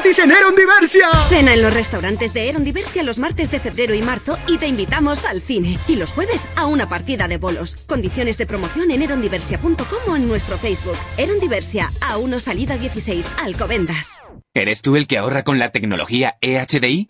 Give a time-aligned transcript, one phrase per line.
[0.00, 1.08] gratis en Eron Diversia.
[1.28, 4.66] Cena en los restaurantes de Eron Diversia los martes de febrero y marzo y te
[4.66, 5.78] invitamos al cine.
[5.88, 7.76] Y los jueves a una partida de bolos.
[7.86, 10.96] Condiciones de promoción en erondiversia.com o en nuestro Facebook.
[11.16, 14.22] Eron Diversia, a 1 salida 16, Alcobendas.
[14.54, 17.08] ¿Eres tú el que ahorra con la tecnología EHDI?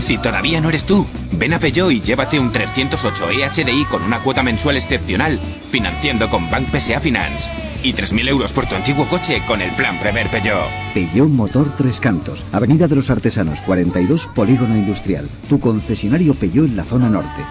[0.00, 4.22] Si todavía no eres tú, ven a Peugeot y llévate un 308 EHDI con una
[4.22, 5.38] cuota mensual excepcional,
[5.70, 7.67] financiando con Bank PSA Finance.
[7.82, 10.68] Y 3.000 euros por tu antiguo coche con el plan Prever Peugeot.
[10.94, 15.28] Peugeot Motor Tres Cantos, Avenida de los Artesanos 42, Polígono Industrial.
[15.48, 17.42] Tu concesionario Peugeot en la zona norte.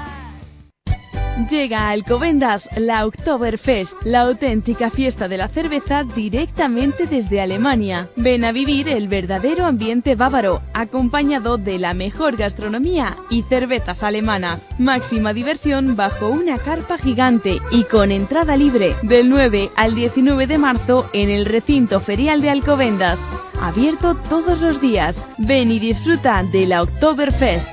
[1.46, 8.10] Llega a Alcobendas la Oktoberfest, la auténtica fiesta de la cerveza directamente desde Alemania.
[8.16, 14.70] Ven a vivir el verdadero ambiente bávaro, acompañado de la mejor gastronomía y cervezas alemanas.
[14.80, 20.58] Máxima diversión bajo una carpa gigante y con entrada libre del 9 al 19 de
[20.58, 23.22] marzo en el recinto ferial de Alcobendas.
[23.62, 25.28] Abierto todos los días.
[25.38, 27.70] Ven y disfruta de la Oktoberfest.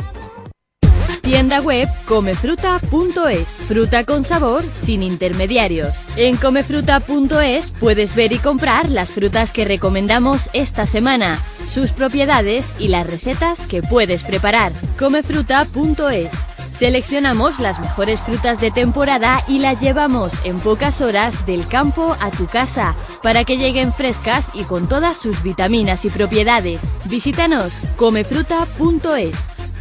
[1.33, 3.49] Tienda web comefruta.es.
[3.67, 5.95] Fruta con sabor sin intermediarios.
[6.17, 11.41] En comefruta.es puedes ver y comprar las frutas que recomendamos esta semana,
[11.73, 14.73] sus propiedades y las recetas que puedes preparar.
[14.99, 16.33] Comefruta.es.
[16.71, 22.31] Seleccionamos las mejores frutas de temporada y las llevamos en pocas horas del campo a
[22.31, 26.83] tu casa para que lleguen frescas y con todas sus vitaminas y propiedades.
[27.07, 29.62] Visítanos comefruta.es.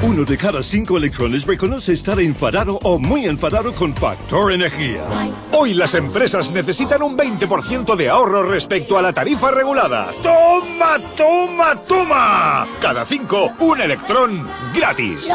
[0.00, 5.02] Uno de cada cinco electrones reconoce estar enfadado o muy enfadado con Factor Energía.
[5.50, 10.12] Hoy las empresas necesitan un 20% de ahorro respecto a la tarifa regulada.
[10.22, 12.68] ¡Toma, toma, toma!
[12.80, 15.28] Cada cinco, un electrón gratis.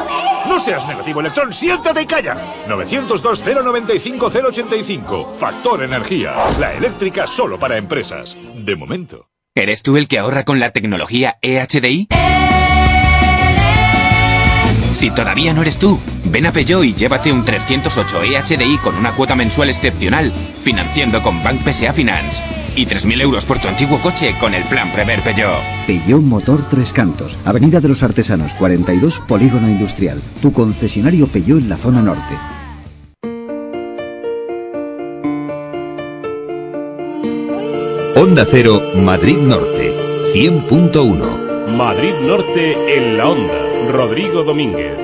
[0.48, 2.38] No seas negativo, electrón, siéntate y calla.
[2.70, 5.36] 902-095-085.
[5.36, 6.36] Factor Energía.
[6.62, 8.38] La eléctrica solo para empresas.
[8.56, 9.28] De momento.
[9.56, 12.08] ¿Eres tú el que ahorra con la tecnología EHDI?
[14.94, 19.16] Si todavía no eres tú, ven a Peugeot y llévate un 308 EHDI con una
[19.16, 20.32] cuota mensual excepcional,
[20.64, 22.44] financiando con Bank PSA Finance.
[22.76, 25.62] Y 3.000 euros por tu antiguo coche con el plan Prever Peugeot.
[25.86, 30.22] Peugeot Motor Tres Cantos, Avenida de los Artesanos 42, Polígono Industrial.
[30.42, 32.38] Tu concesionario Peugeot en la zona norte.
[38.16, 41.53] Onda Cero, Madrid Norte, 100.1.
[41.78, 43.54] Madrid Norte en la onda.
[43.92, 44.96] Rodrigo Domínguez.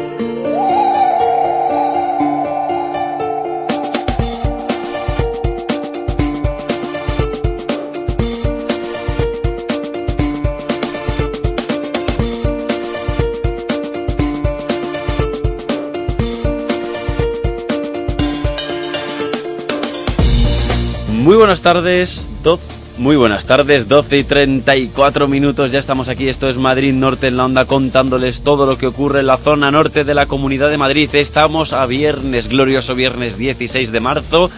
[21.24, 26.50] Muy buenas tardes, 12 muy buenas tardes, 12 y 34 minutos, ya estamos aquí, esto
[26.50, 30.04] es Madrid Norte en la onda contándoles todo lo que ocurre en la zona norte
[30.04, 31.10] de la Comunidad de Madrid.
[31.13, 34.51] Estamos a viernes, glorioso viernes 16 de marzo.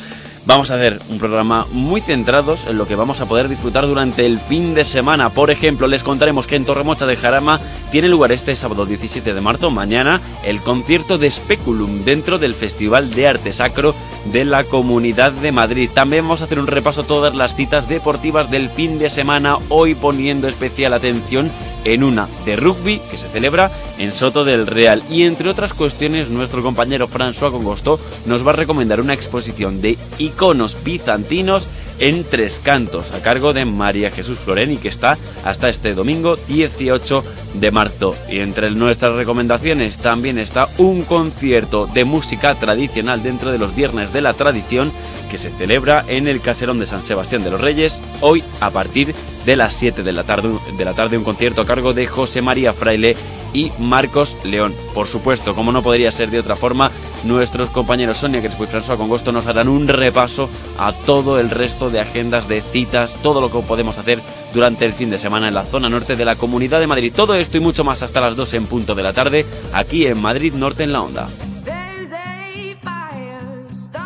[0.43, 4.25] Vamos a hacer un programa muy centrados en lo que vamos a poder disfrutar durante
[4.25, 5.29] el fin de semana.
[5.29, 7.61] Por ejemplo, les contaremos que en Torremocha de Jarama
[7.91, 13.13] tiene lugar este sábado 17 de marzo, mañana, el concierto de Speculum dentro del Festival
[13.13, 13.93] de Arte Sacro
[14.33, 15.91] de la Comunidad de Madrid.
[15.93, 19.57] También vamos a hacer un repaso a todas las citas deportivas del fin de semana,
[19.69, 21.51] hoy poniendo especial atención
[21.83, 25.03] en una de rugby que se celebra en Soto del Real.
[25.09, 29.97] Y entre otras cuestiones, nuestro compañero François Congosto nos va a recomendar una exposición de
[30.17, 31.67] iconos bizantinos
[32.01, 37.23] en Tres Cantos, a cargo de María Jesús Floreni, que está hasta este domingo 18
[37.53, 38.15] de marzo.
[38.29, 44.11] Y entre nuestras recomendaciones también está un concierto de música tradicional dentro de los Viernes
[44.11, 44.91] de la Tradición
[45.29, 49.15] que se celebra en el Caserón de San Sebastián de los Reyes, hoy a partir
[49.45, 52.41] de las 7 de la tarde, de la tarde un concierto a cargo de José
[52.41, 53.15] María Fraile
[53.53, 54.73] y Marcos León.
[54.93, 56.91] Por supuesto, como no podría ser de otra forma,
[57.23, 61.89] nuestros compañeros Sonia Crespo y François Congosto nos harán un repaso a todo el resto
[61.89, 64.19] de agendas de citas, todo lo que podemos hacer
[64.53, 67.13] durante el fin de semana en la zona norte de la Comunidad de Madrid.
[67.15, 70.21] Todo esto y mucho más hasta las 2 en punto de la tarde, aquí en
[70.21, 71.29] Madrid Norte en la Onda.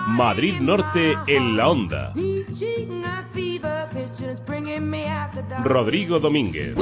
[0.08, 2.14] Madrid Norte en la Onda.
[5.64, 6.74] Rodrigo Domínguez.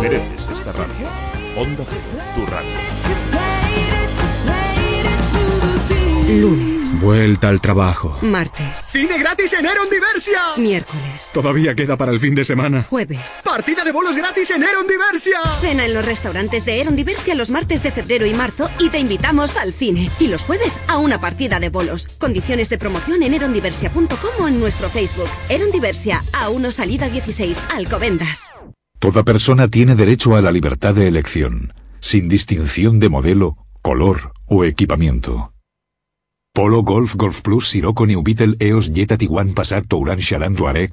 [0.00, 1.06] Mereces esta radio.
[1.56, 2.70] Onda Cero, tu radio.
[6.28, 6.80] Lunes.
[7.00, 8.18] Vuelta al trabajo.
[8.20, 8.88] Martes.
[8.92, 10.40] ¡Cine gratis en Eron Diversia!
[10.56, 11.30] Miércoles.
[11.32, 12.86] Todavía queda para el fin de semana.
[12.88, 13.40] Jueves.
[13.42, 15.38] ¡Partida de bolos gratis en Eron Diversia!
[15.60, 18.98] Cena en los restaurantes de Eron Diversia los martes de febrero y marzo y te
[18.98, 20.10] invitamos al cine.
[20.18, 22.08] Y los jueves a una partida de bolos.
[22.18, 25.28] Condiciones de promoción en erondiversia.com o en nuestro Facebook.
[25.48, 28.52] Eron Diversia, A1 Salida 16, Alcobendas.
[29.00, 34.62] Toda persona tiene derecho a la libertad de elección, sin distinción de modelo, color o
[34.64, 35.54] equipamiento.
[36.52, 40.92] Polo Golf Golf Plus Sirocco New Beetle EOS Jetta Tiguan Passat Touran Charan Touareg.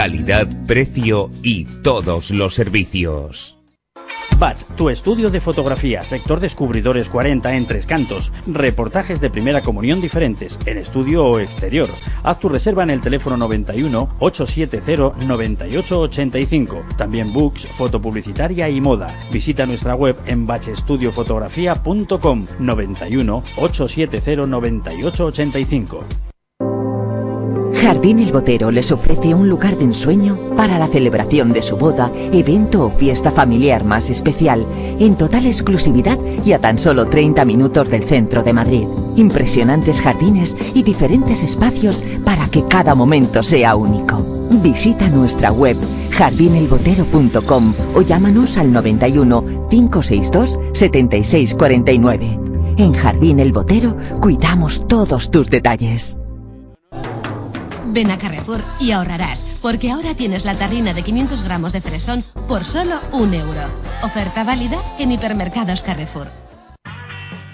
[0.00, 3.58] Calidad, precio y todos los servicios.
[4.38, 10.00] BAT, tu estudio de fotografía, sector descubridores 40 en Tres Cantos, reportajes de primera comunión
[10.00, 11.90] diferentes, en estudio o exterior.
[12.22, 16.82] Haz tu reserva en el teléfono 91 870 9885.
[16.96, 19.08] También books, fotopublicitaria y moda.
[19.30, 26.29] Visita nuestra web en batchestudiofotografía.com 91 870 9885.
[27.74, 32.10] Jardín El Botero les ofrece un lugar de ensueño para la celebración de su boda,
[32.32, 34.66] evento o fiesta familiar más especial,
[34.98, 38.86] en total exclusividad y a tan solo 30 minutos del centro de Madrid.
[39.16, 44.24] Impresionantes jardines y diferentes espacios para que cada momento sea único.
[44.62, 45.76] Visita nuestra web
[46.10, 52.38] jardinelbotero.com o llámanos al 91 562 7649.
[52.76, 56.19] En Jardín El Botero cuidamos todos tus detalles.
[57.92, 62.24] Ven a Carrefour y ahorrarás, porque ahora tienes la tarrina de 500 gramos de fresón
[62.46, 63.62] por solo un euro.
[64.02, 66.49] Oferta válida en hipermercados Carrefour.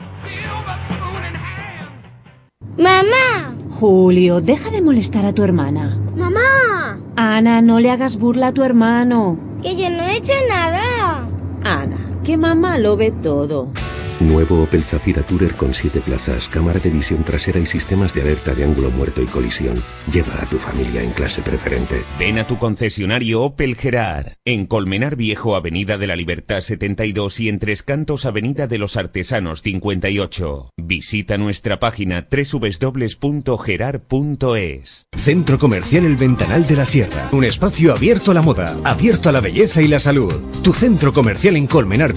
[2.77, 3.55] ¡Mamá!
[3.79, 5.97] Julio, deja de molestar a tu hermana.
[6.15, 6.99] ¡Mamá!
[7.15, 9.37] Ana, no le hagas burla a tu hermano.
[9.61, 11.27] Que yo no he hecho nada.
[11.63, 11.97] Ana,
[12.27, 13.71] que mamá lo ve todo.
[14.19, 18.55] Nuevo Opel Zafira Tourer con 7 plazas, cámara de visión trasera y sistemas de alerta
[18.55, 19.83] de ángulo muerto y colisión.
[20.11, 22.03] Lleva a tu familia en clase preferente.
[22.17, 24.31] Ven a tu concesionario Opel Gerard.
[24.43, 28.97] En Colmenar Viejo, Avenida de la Libertad 72 y en Tres Cantos, Avenida de los
[28.97, 30.71] Artesanos 58.
[30.77, 33.37] Visita nuestra página www.gerard.es.
[35.15, 37.29] Centro Comercial El Ventanal de la Sierra.
[37.31, 40.33] Un espacio abierto a la moda, abierto a la belleza y la salud.
[40.63, 42.13] Tu centro comercial en Colmenar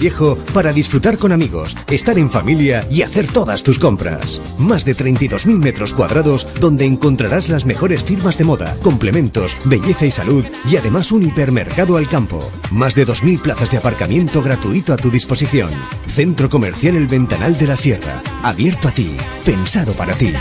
[0.51, 4.41] Para disfrutar con amigos, estar en familia y hacer todas tus compras.
[4.57, 10.11] Más de 32.000 metros cuadrados donde encontrarás las mejores firmas de moda, complementos, belleza y
[10.11, 12.39] salud y además un hipermercado al campo.
[12.71, 15.69] Más de 2.000 plazas de aparcamiento gratuito a tu disposición.
[16.07, 18.23] Centro Comercial El Ventanal de la Sierra.
[18.41, 19.15] Abierto a ti.
[19.45, 20.33] Pensado para ti.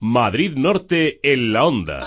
[0.00, 2.00] Madrid Norte en la onda.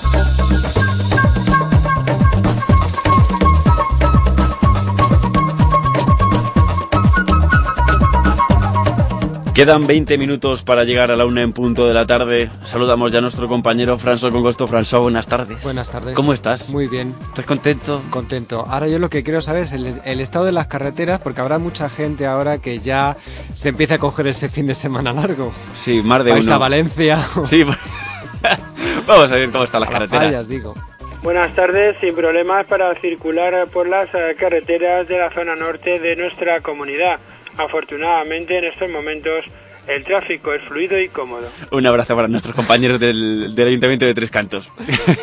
[9.60, 12.50] Quedan 20 minutos para llegar a la una en punto de la tarde.
[12.64, 14.70] Saludamos ya a nuestro compañero François Congosto.
[14.70, 15.62] François, buenas tardes.
[15.66, 16.16] Buenas tardes.
[16.16, 16.70] ¿Cómo estás?
[16.70, 17.14] Muy bien.
[17.24, 18.02] ¿Estás contento?
[18.10, 18.66] Contento.
[18.70, 21.60] Ahora yo lo que quiero saber es el, el estado de las carreteras, porque habrá
[21.60, 23.18] mucha gente ahora que ya
[23.54, 25.52] se empieza a coger ese fin de semana largo.
[25.76, 26.56] Sí, más de Vais uno.
[26.56, 27.18] a Valencia.
[27.48, 27.66] Sí,
[29.08, 30.24] vamos a ver cómo están las A las carreteras.
[30.26, 30.74] fallas, digo.
[31.22, 36.16] Buenas tardes, sin problemas para circular por las eh, carreteras de la zona norte de
[36.16, 37.20] nuestra comunidad.
[37.58, 39.46] Afortunadamente en estos momentos
[39.88, 41.48] el tráfico es fluido y cómodo.
[41.72, 44.70] Un abrazo para nuestros compañeros del, del Ayuntamiento de Tres Cantos.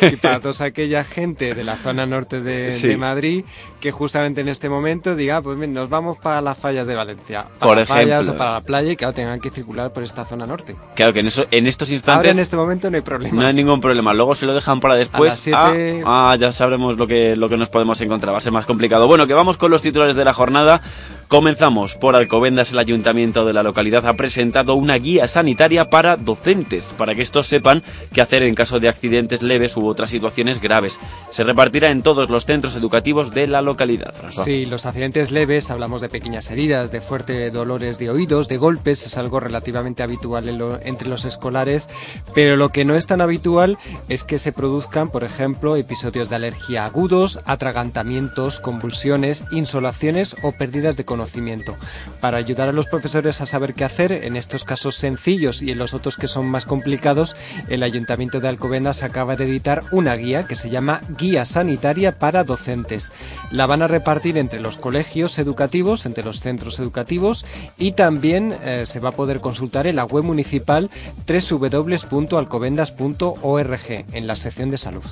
[0.01, 2.89] Y para toda aquella gente de la zona norte de, Sí.
[2.89, 3.45] de Madrid
[3.79, 6.95] que justamente en este momento diga, "Ah, pues bien, nos vamos para las fallas de
[6.95, 7.43] Valencia.
[7.43, 8.33] Para Por las fallas ejemplo.
[8.33, 10.75] o para la playa y que ahora tengan que circular por esta zona norte.
[10.95, 13.41] Claro que en, eso, en estos Ahora instantes en este momento no hay problema.
[13.41, 14.13] no hay ningún problema.
[14.13, 15.31] Luego se lo dejan para después.
[15.31, 18.33] las siete- ah, ah, ya sabremos lo que, lo que nos podemos encontrar.
[18.33, 19.07] Va a ser más complicado.
[19.07, 20.81] Bueno, que vamos con los titulares de la jornada.
[21.27, 22.71] Comenzamos por Alcobendas.
[22.71, 27.47] El ayuntamiento de la localidad ha presentado una guía sanitaria para docentes, para que estos
[27.47, 31.01] sepan qué hacer en caso de accidentes leves u otras situaciones graves.
[31.29, 34.13] Se repartirá en todos los centros educativos de la localidad.
[34.29, 39.05] Sí, los accidentes leves, hablamos de pequeñas heridas, de fuertes dolores de oídos, de golpes,
[39.05, 41.89] es algo relativamente habitual en entre los escolares,
[42.33, 43.77] pero lo que no es tan habitual
[44.09, 50.97] es que se produzcan, por ejemplo, episodios de alergia agudos, atragantamientos, convulsiones, insolaciones o pérdidas
[50.97, 51.75] de conocimiento.
[52.21, 55.79] Para ayudar a los profesores a saber qué hacer en estos casos sencillos y en
[55.79, 57.35] los otros que son más complicados,
[57.69, 62.43] el Ayuntamiento de Alcobendas acaba de editar una guía que se llama Guía Sanitaria para
[62.43, 63.11] Docentes.
[63.49, 67.47] La van a repartir entre los colegios educativos, entre los centros educativos
[67.79, 70.91] y también eh, se va a poder consultar en la web municipal
[71.27, 75.03] www.alcobendas.org en la sección de salud.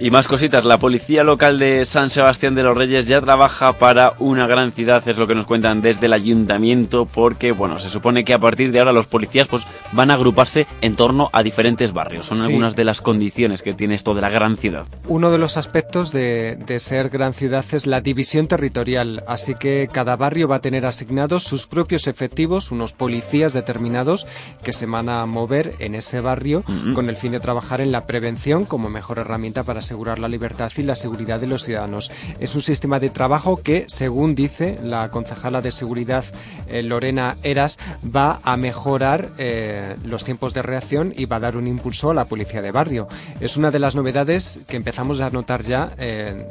[0.00, 4.14] Y más cositas, la policía local de San Sebastián de los Reyes ya trabaja para
[4.18, 8.24] una gran ciudad, es lo que nos cuentan desde el ayuntamiento, porque bueno, se supone
[8.24, 11.92] que a partir de ahora los policías pues van a agruparse en torno a diferentes
[11.92, 12.26] barrios.
[12.26, 12.44] Son Sí.
[12.46, 14.86] algunas de las condiciones que tiene esto de la gran ciudad.
[15.08, 19.88] Uno de los aspectos de, de ser gran ciudad es la división territorial, así que
[19.92, 24.26] cada barrio va a tener asignados sus propios efectivos, unos policías determinados
[24.62, 26.64] que se van a mover en ese barrio
[26.94, 30.70] con el fin de trabajar en la prevención como mejor herramienta para asegurar la libertad
[30.76, 32.10] y la seguridad de los ciudadanos.
[32.40, 36.24] Es un sistema de trabajo que, según dice la concejala de seguridad
[36.68, 41.56] eh, Lorena Eras, va a mejorar eh, los tiempos de reacción y va a dar
[41.56, 43.08] un impulso a la policía de barrio.
[43.40, 46.46] Es una de las novedades que empezamos a notar ya eh,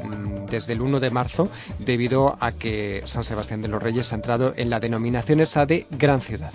[0.50, 4.54] desde el 1 de marzo debido a que San Sebastián de los Reyes ha entrado
[4.56, 6.52] en la denominación esa de gran ciudad.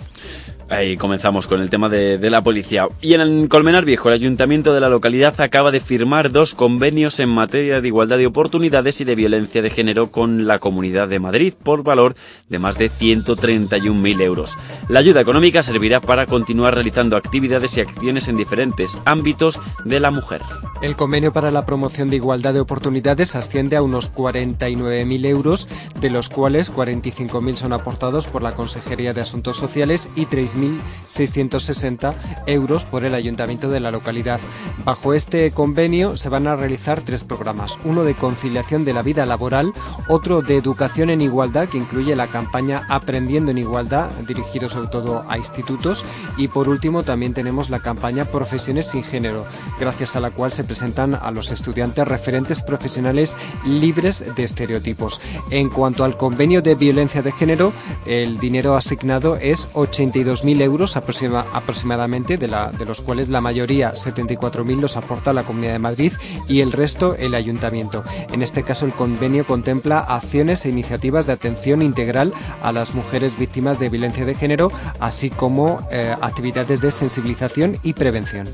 [0.70, 2.86] Ahí comenzamos con el tema de, la policía.
[3.00, 7.28] Y en Colmenar Viejo, el ayuntamiento de la localidad acaba de firmar dos convenios en
[7.28, 11.54] materia de igualdad de oportunidades y de violencia de género con la Comunidad de Madrid
[11.60, 12.14] por valor
[12.48, 14.56] de más de 131.000 euros.
[14.88, 20.12] La ayuda económica servirá para continuar realizando actividades y acciones en diferentes ámbitos de la
[20.12, 20.42] mujer.
[20.82, 25.68] El convenio para la promoción de igualdad de oportunidades asciende a unos 49.000 euros,
[26.00, 30.26] de los cuales 45.000 son aportados por la Consejería de Asuntos Sociales y
[30.60, 32.14] 3.660
[32.46, 34.40] euros por el Ayuntamiento de la localidad.
[34.84, 39.26] Bajo este convenio se van a realizar tres programas, uno de conciliación de la vida
[39.26, 39.72] laboral,
[40.08, 45.24] otro de educación en igualdad, que incluye la campaña Aprendiendo en Igualdad, dirigido sobre todo
[45.28, 46.04] a institutos,
[46.36, 49.44] y por último también tenemos la campaña Profesiones sin Género,
[49.78, 55.20] gracias a la cual se presentan a los estudiantes referentes profesionales libres de estereotipos.
[55.50, 57.72] En cuanto al convenio de violencia de género,
[58.06, 62.48] el dinero asignado es 82.000 euros aproxima- aproximadamente, de
[62.86, 66.12] los cuales la mayoría, 74.000, los aporta la Comunidad de Madrid
[66.48, 68.02] y el resto el Ayuntamiento.
[68.32, 73.38] En este caso, el convenio contempla acciones e iniciativas de atención integral a las mujeres
[73.38, 78.48] víctimas de violencia de género, así como eh, actividades de sensibilización y prevención.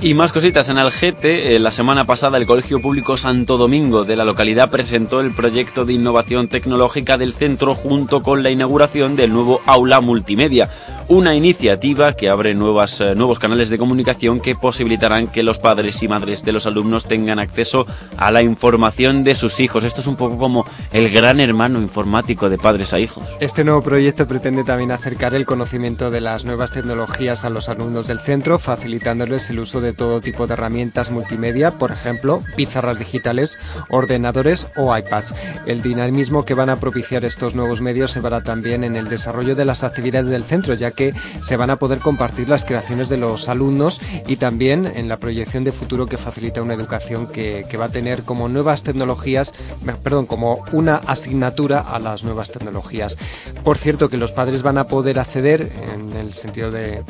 [0.00, 1.54] Y más cositas en Algete.
[1.54, 5.84] eh, la semana pasada el Colegio Público Santo Domingo de la localidad presentó el proyecto
[5.84, 10.70] de innovación tecnológica del centro junto con la inauguración del nuevo aula multimedia.
[11.10, 16.00] Una iniciativa que abre nuevas, eh, nuevos canales de comunicación que posibilitarán que los padres
[16.04, 17.84] y madres de los alumnos tengan acceso
[18.16, 19.82] a la información de sus hijos.
[19.82, 23.24] Esto es un poco como el gran hermano informático de padres a hijos.
[23.40, 28.06] Este nuevo proyecto pretende también acercar el conocimiento de las nuevas tecnologías a los alumnos
[28.06, 33.58] del centro, facilitándoles el uso de todo tipo de herramientas multimedia, por ejemplo, pizarras digitales,
[33.88, 35.34] ordenadores o iPads.
[35.66, 39.56] El dinamismo que van a propiciar estos nuevos medios se verá también en el desarrollo
[39.56, 43.16] de las actividades del centro, ya que se van a poder compartir las creaciones de
[43.16, 47.78] los alumnos y también en la proyección de futuro que facilita una educación que, que
[47.78, 49.54] va a tener como nuevas tecnologías,
[50.02, 53.16] perdón, como una asignatura a las nuevas tecnologías.
[53.64, 57.02] Por cierto, que los padres van a poder acceder, en el sentido de,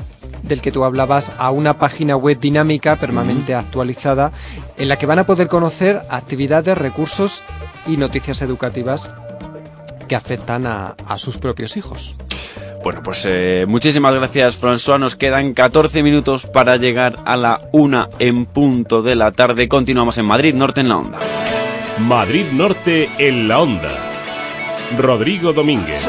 [0.44, 4.30] del que tú hablabas, a una página web dinámica permanente actualizada
[4.76, 7.42] en la que van a poder conocer actividades, recursos
[7.88, 9.10] y noticias educativas
[10.10, 12.16] que afectan a, a sus propios hijos.
[12.82, 14.98] Bueno, pues eh, muchísimas gracias, François.
[14.98, 19.68] Nos quedan 14 minutos para llegar a la una en punto de la tarde.
[19.68, 21.18] Continuamos en Madrid, Norte en la Onda.
[22.00, 23.92] Madrid Norte en la Onda.
[24.98, 26.04] Rodrigo Domínguez.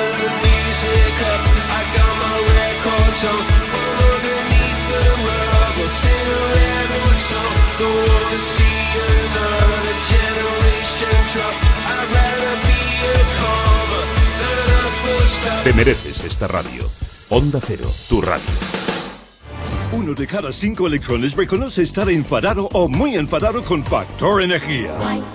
[15.81, 16.83] Mereces esta radio.
[17.29, 18.45] Onda Cero, tu radio.
[19.93, 24.91] Uno de cada cinco electrones reconoce estar enfadado o muy enfadado con Factor Energía.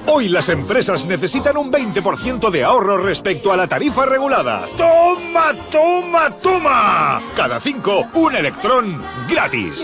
[0.07, 4.67] Hoy las empresas necesitan un 20% de ahorro respecto a la tarifa regulada.
[4.77, 7.25] ¡Toma, toma, toma!
[7.35, 9.83] Cada cinco, un electrón gratis.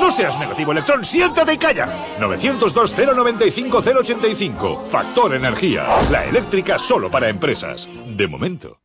[0.00, 2.16] No seas negativo, electrón, siéntate y calla.
[2.18, 4.88] 902-095-085.
[4.88, 5.84] Factor Energía.
[6.10, 7.86] La eléctrica solo para empresas.
[8.06, 8.80] De momento.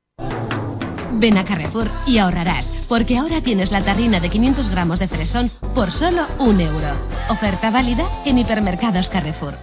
[1.23, 5.49] Ven a Carrefour y ahorrarás, porque ahora tienes la tarrina de 500 gramos de fresón
[5.73, 6.89] por solo un euro.
[7.29, 9.53] Oferta válida en hipermercados Carrefour.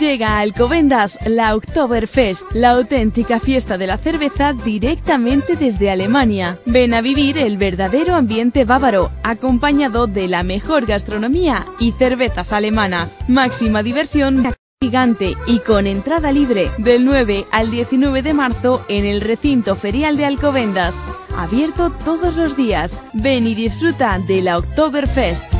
[0.00, 6.56] Llega a Alcobendas la Oktoberfest, la auténtica fiesta de la cerveza directamente desde Alemania.
[6.64, 13.18] Ven a vivir el verdadero ambiente bávaro, acompañado de la mejor gastronomía y cervezas alemanas.
[13.28, 14.48] Máxima diversión
[14.80, 20.16] gigante y con entrada libre del 9 al 19 de marzo en el recinto ferial
[20.16, 20.94] de Alcobendas.
[21.36, 23.02] Abierto todos los días.
[23.12, 25.57] Ven y disfruta de la Oktoberfest.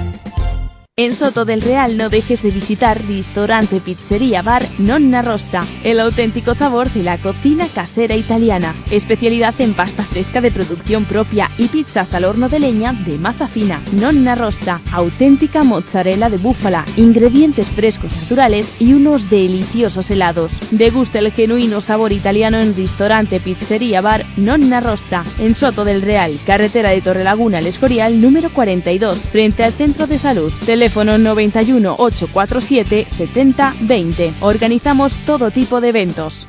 [0.98, 6.56] En Soto del Real no dejes de visitar Ristorante Pizzería Bar Nonna Rossa, el auténtico
[6.56, 8.74] sabor de la cocina casera italiana.
[8.90, 13.46] Especialidad en pasta fresca de producción propia y pizzas al horno de leña de masa
[13.46, 13.80] fina.
[13.92, 20.50] Nonna Rossa, auténtica mozzarella de búfala, ingredientes frescos naturales y unos deliciosos helados.
[20.72, 26.32] Degusta el genuino sabor italiano en Ristorante Pizzería Bar Nonna Rossa, en Soto del Real,
[26.44, 30.52] carretera de Torrelaguna al Escorial número 42, frente al Centro de Salud.
[30.88, 34.32] Teléfono 91 847 70 20.
[34.40, 36.48] Organizamos todo tipo de eventos.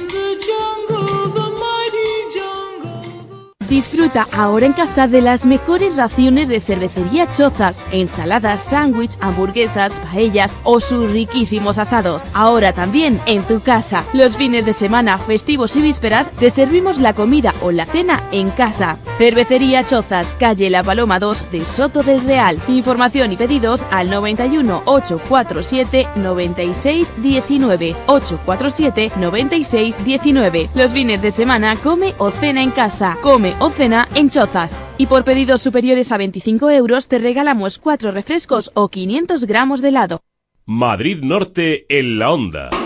[3.71, 10.57] Disfruta ahora en casa de las mejores raciones de cervecería Chozas, ensaladas, sándwich, hamburguesas, paellas
[10.65, 12.21] o sus riquísimos asados.
[12.33, 14.03] Ahora también en tu casa.
[14.11, 18.49] Los fines de semana, festivos y vísperas te servimos la comida o la cena en
[18.49, 18.97] casa.
[19.17, 22.59] Cervecería Chozas, calle La Paloma 2 de Soto del Real.
[22.67, 30.69] Información y pedidos al 91 847 96 19 847 96 19.
[30.75, 33.17] Los fines de semana come o cena en casa.
[33.21, 34.83] Come o cena en Chozas.
[34.97, 39.89] Y por pedidos superiores a 25 euros te regalamos 4 refrescos o 500 gramos de
[39.89, 40.21] helado.
[40.65, 42.80] Madrid Norte en la Onda.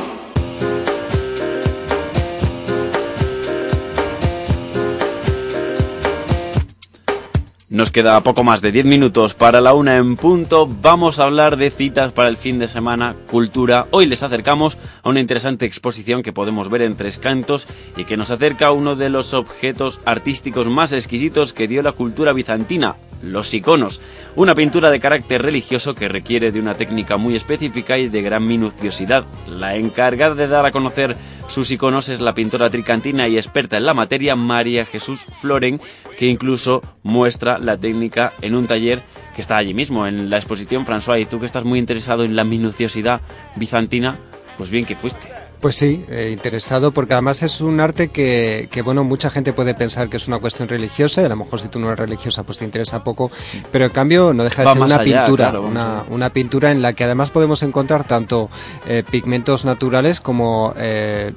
[7.75, 10.65] Nos queda poco más de 10 minutos para la una en punto.
[10.65, 13.87] Vamos a hablar de citas para el fin de semana, cultura.
[13.91, 18.15] Hoy les acercamos a una interesante exposición que podemos ver en Tres Cantos y que
[18.15, 22.95] nos acerca a uno de los objetos artísticos más exquisitos que dio la cultura bizantina,
[23.21, 23.99] los iconos.
[24.37, 28.47] Una pintura de carácter religioso que requiere de una técnica muy específica y de gran
[28.47, 29.25] minuciosidad.
[29.49, 33.85] La encargada de dar a conocer sus iconos es la pintora tricantina y experta en
[33.85, 35.79] la materia María Jesús Floren,
[36.17, 39.01] que incluso muestra la técnica en un taller
[39.35, 41.19] que está allí mismo, en la exposición François.
[41.19, 43.21] Y tú que estás muy interesado en la minuciosidad
[43.55, 44.17] bizantina,
[44.57, 45.44] pues bien que fuiste.
[45.65, 49.73] Pues sí, eh, interesado porque además es un arte que, que, bueno, mucha gente puede
[49.73, 52.43] pensar que es una cuestión religiosa y a lo mejor si tú no eres religiosa
[52.43, 53.31] pues te interesa poco,
[53.71, 56.69] pero en cambio no deja de Va ser una allá, pintura, claro, una, una pintura
[56.69, 58.47] en la que además podemos encontrar tanto
[58.87, 61.33] eh, pigmentos naturales como eh,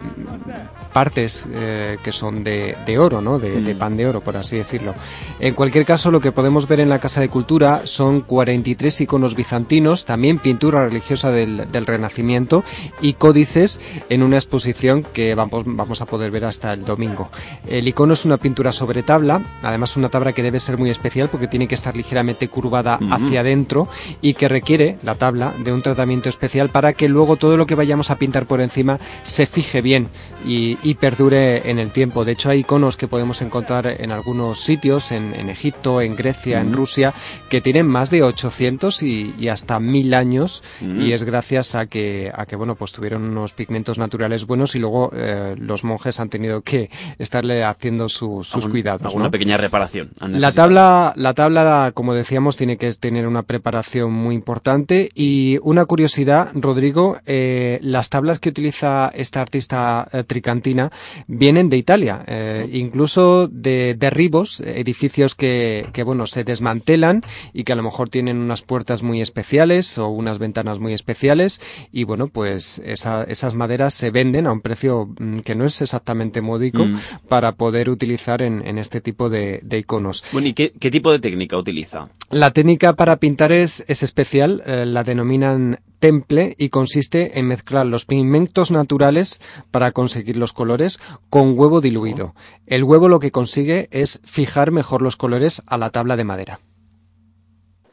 [0.93, 3.39] partes eh, que son de, de oro, ¿no?
[3.39, 3.79] De, de Mm.
[3.79, 4.95] pan de oro, por así decirlo.
[5.41, 9.35] En cualquier caso, lo que podemos ver en la Casa de Cultura son 43 iconos
[9.35, 12.65] bizantinos, también pintura religiosa del, del Renacimiento
[13.01, 17.31] y códices en una exposición que vamos, vamos a poder ver hasta el domingo.
[17.67, 21.29] El icono es una pintura sobre tabla, además una tabla que debe ser muy especial
[21.29, 23.89] porque tiene que estar ligeramente curvada hacia adentro
[24.21, 27.75] y que requiere la tabla de un tratamiento especial para que luego todo lo que
[27.75, 30.09] vayamos a pintar por encima se fije bien
[30.47, 32.25] y, y perdure en el tiempo.
[32.25, 36.61] De hecho, hay iconos que podemos encontrar en algunos sitios, en, en Egipto, en Grecia,
[36.61, 36.69] en.
[36.73, 37.13] Rusia,
[37.49, 42.31] que tienen más de 800 y, y hasta 1000 años y es gracias a que,
[42.35, 46.29] a que bueno, pues tuvieron unos pigmentos naturales buenos y luego eh, los monjes han
[46.29, 49.03] tenido que estarle haciendo su- sus Algún- cuidados.
[49.03, 49.31] Alguna ¿no?
[49.31, 50.11] pequeña reparación.
[50.21, 55.85] La tabla, la tabla, como decíamos, tiene que tener una preparación muy importante y una
[55.85, 60.91] curiosidad, Rodrigo, eh, las tablas que utiliza esta artista eh, tricantina
[61.27, 67.73] vienen de Italia, eh, incluso de derribos, edificios que, que, bueno, se desmantelan y que
[67.73, 71.61] a lo mejor tienen unas puertas muy especiales o unas ventanas muy especiales
[71.93, 75.81] y bueno, pues esa- esas maderas se venden a un precio mm, que no es
[75.81, 76.99] exactamente módico Mm.
[77.29, 80.25] para poder utilizar en, en este tipo de, de iconos.
[80.33, 82.09] Bueno, ¿y qué, qué tipo de técnica utiliza?
[82.31, 87.87] La técnica para pintar es, es especial, eh, la denominan temple y consiste en mezclar
[87.87, 90.99] los pigmentos naturales para conseguir los colores
[91.31, 92.35] con huevo diluido.
[92.67, 96.61] El huevo lo que consigue es fijar mejor los colores a la tabla de madera.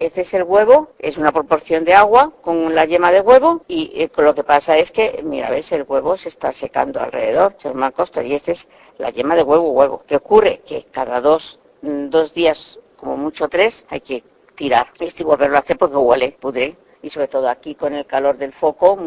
[0.06, 3.91] Este es el huevo, es una proporción de agua con la yema de huevo y
[3.96, 7.70] eh, lo que pasa es que, mira, ves, el huevo se está secando alrededor, se
[7.70, 8.68] llama costa y esta es
[9.00, 10.04] la yema de huevo, huevo.
[10.06, 10.62] ¿Qué ocurre?
[10.63, 15.62] Que cada dos, mm, dos días, como mucho tres, hay que tirar y volverlo a
[15.62, 16.76] hacer porque huele, pudre.
[17.02, 19.00] Y sobre todo aquí con el calor del foco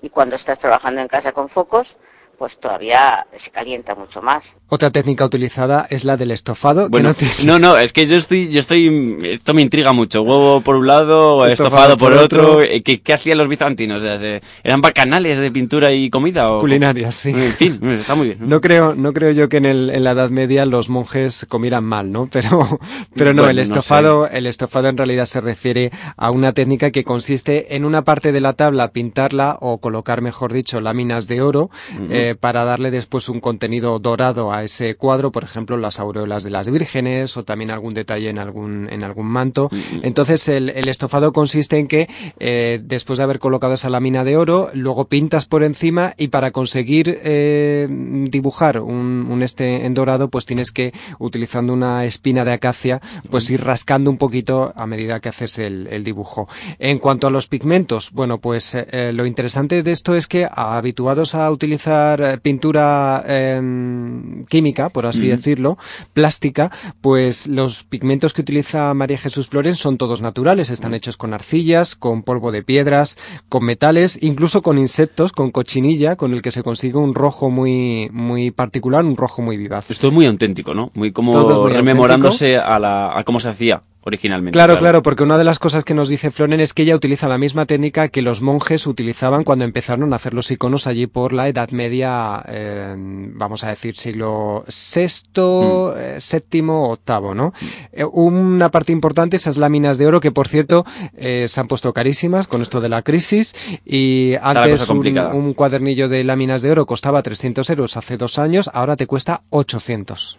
[0.00, 1.98] y cuando estás trabajando en casa con focos,
[2.38, 4.54] pues todavía se calienta mucho más.
[4.68, 6.84] Otra técnica utilizada es la del estofado.
[6.84, 9.92] que Bueno, no tiene- no, no, es que yo estoy, yo estoy, esto me intriga
[9.92, 10.22] mucho.
[10.22, 12.42] Huevo por un lado, Estofado estofado, por, por otro.
[12.54, 12.62] otro.
[12.62, 14.02] Eh, ¿Qué, qué hacían los bizantinos?
[14.02, 16.50] O sea, se- ¿Eran bacanales de pintura y comida?
[16.52, 17.30] O, Culinarias, sí.
[17.30, 18.38] En fin, está muy bien.
[18.40, 21.84] No creo, no creo yo que en, el, en la Edad Media los monjes comieran
[21.84, 22.28] mal, ¿no?
[22.30, 22.80] Pero,
[23.14, 26.90] pero no, Bueno, el no estofado, el estofado en realidad se refiere a una técnica
[26.90, 31.40] que consiste en una parte de la tabla pintarla o colocar, mejor dicho, láminas de
[31.40, 31.70] oro
[32.10, 36.50] eh, para darle después un contenido dorado a ese cuadro, por ejemplo, las aureolas de
[36.50, 39.70] las vírgenes o también algún detalle en algún, en algún manto.
[40.02, 42.08] Entonces el, el estofado consiste en que
[42.38, 46.50] eh, después de haber colocado esa lámina de oro, luego pintas por encima y para
[46.50, 47.86] conseguir eh,
[48.30, 53.50] dibujar un, un este en dorado, pues tienes que, utilizando una espina de acacia, pues
[53.50, 56.48] ir rascando un poquito a medida que haces el, el dibujo.
[56.78, 60.48] En cuanto a los pigmentos, bueno, pues eh, eh, lo interesante de esto es que
[60.50, 65.78] habituados a utilizar eh, pintura em, química, por así decirlo,
[66.12, 71.34] plástica, pues los pigmentos que utiliza María Jesús Flores son todos naturales, están hechos con
[71.34, 76.50] arcillas, con polvo de piedras, con metales, incluso con insectos, con cochinilla, con el que
[76.50, 79.90] se consigue un rojo muy, muy particular, un rojo muy vivaz.
[79.90, 80.90] Esto es muy auténtico, ¿no?
[80.94, 84.56] Muy como muy rememorándose a, la, a cómo se hacía originalmente.
[84.56, 87.26] Claro, claro, porque una de las cosas que nos dice Floren es que ella utiliza
[87.28, 91.32] la misma técnica que los monjes utilizaban cuando empezaron a hacer los iconos allí por
[91.32, 97.52] la Edad Media, eh, vamos a decir siglo VI, eh, séptimo, octavo, ¿no?
[97.92, 101.92] Eh, una parte importante, esas láminas de oro que, por cierto, eh, se han puesto
[101.92, 106.86] carísimas con esto de la crisis y antes un, un cuadernillo de láminas de oro
[106.86, 110.38] costaba 300 euros hace dos años, ahora te cuesta 800.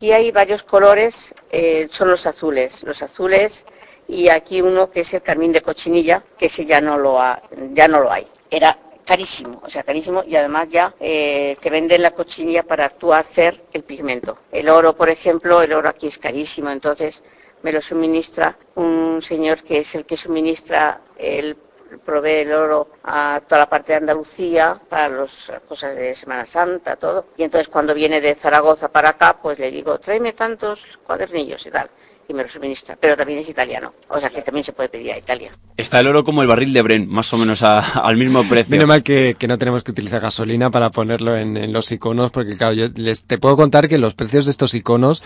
[0.00, 3.64] Y hay varios colores, eh, son los azules, los azules
[4.06, 7.42] y aquí uno que es el carmín de cochinilla, que ese ya no lo ha,
[7.72, 8.26] ya no lo hay.
[8.50, 13.14] Era carísimo, o sea, carísimo y además ya eh, te venden la cochinilla para tú
[13.14, 14.38] hacer el pigmento.
[14.52, 17.22] El oro, por ejemplo, el oro aquí es carísimo, entonces
[17.62, 21.56] me lo suministra un señor que es el que suministra el
[22.04, 25.30] provee el oro a toda la parte de Andalucía para las
[25.68, 27.26] cosas de Semana Santa, todo.
[27.36, 31.70] Y entonces cuando viene de Zaragoza para acá, pues le digo, tráeme tantos cuadernillos y
[31.70, 31.88] tal.
[32.28, 35.12] y me lo suministra, pero también es italiano, o sea que también se puede pedir
[35.12, 35.56] a Italia.
[35.76, 38.72] Está el oro como el barril de Bren, más o menos a- al mismo precio.
[38.72, 42.32] Menos mal que, que no tenemos que utilizar gasolina para ponerlo en, en los iconos,
[42.32, 45.22] porque claro, yo les, te puedo contar que los precios de estos iconos,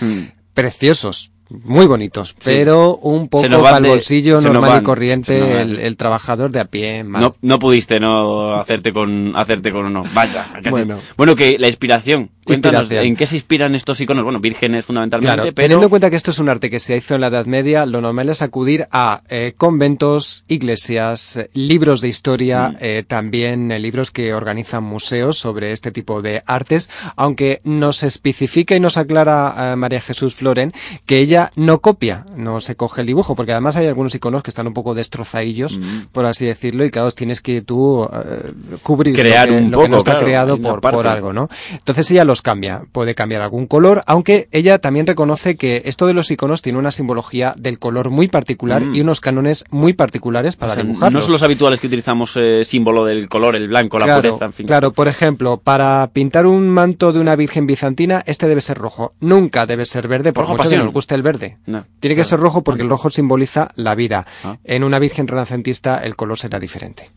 [0.54, 2.30] preciosos, muy bonitos.
[2.30, 2.34] Sí.
[2.44, 6.64] pero un poco para el bolsillo normal van, y corriente, el, el trabajador de a
[6.64, 7.04] pie.
[7.04, 7.22] mal.
[7.22, 10.02] No, no pudiste no hacerte con hacerte con uno.
[10.14, 10.46] Vaya.
[10.70, 10.98] Bueno.
[11.16, 12.30] bueno, que la inspiración.
[12.44, 13.06] Cuéntanos, Inspiración.
[13.06, 14.24] ¿en qué se inspiran estos iconos?
[14.24, 15.64] Bueno, vírgenes fundamentalmente, Claro, pero...
[15.64, 17.86] teniendo en cuenta que esto es un arte que se hizo en la Edad Media,
[17.86, 24.10] lo normal es acudir a eh, conventos, iglesias, libros de historia, eh, también eh, libros
[24.10, 30.00] que organizan museos sobre este tipo de artes, aunque nos especifica y nos aclara María
[30.00, 30.72] Jesús Floren
[31.06, 34.50] que ella no copia, no se coge el dibujo, porque además hay algunos iconos que
[34.50, 35.78] están un poco destrozadillos,
[36.12, 39.80] por así decirlo, y claro, tienes que tú eh, cubrir Crear lo que, un lo
[39.82, 41.48] que no está claro, creado por, por algo, ¿no?
[41.72, 46.14] Entonces ella los cambia, puede cambiar algún color, aunque ella también reconoce que esto de
[46.14, 48.94] los iconos tiene una simbología del color muy particular Mm.
[48.94, 51.12] y unos cánones muy particulares para O sea, dibujarlos.
[51.12, 54.44] No son los habituales que utilizamos eh, símbolo del color, el blanco, la claro, pureza,
[54.46, 54.66] en fin.
[54.66, 59.14] claro, por ejemplo, para pintar un manto de una virgen bizantina, este debe ser rojo.
[59.20, 61.29] Nunca debe ser verde, por Rojo mucho que nos guste el verde.
[61.66, 64.26] No, Tiene que ser rojo porque el rojo simboliza la vida.
[64.44, 64.56] Ah.
[64.64, 67.10] En una virgen renacentista el color será diferente.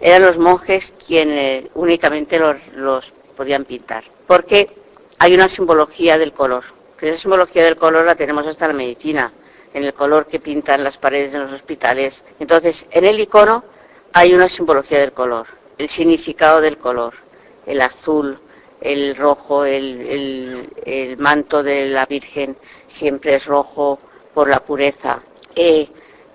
[0.00, 4.04] eran los monjes quienes únicamente los, los podían pintar.
[4.26, 4.74] Porque
[5.18, 6.64] hay una simbología del color,
[6.98, 9.32] que esa simbología del color la tenemos hasta en la medicina,
[9.74, 12.24] en el color que pintan las paredes en los hospitales.
[12.40, 13.64] Entonces, en el icono
[14.12, 15.46] hay una simbología del color,
[15.78, 17.14] el significado del color,
[17.66, 18.38] el azul,
[18.82, 22.56] el rojo, el, el- manto de la Virgen
[22.88, 23.98] siempre es rojo
[24.34, 25.22] por la pureza.
[25.54, 25.88] Eh,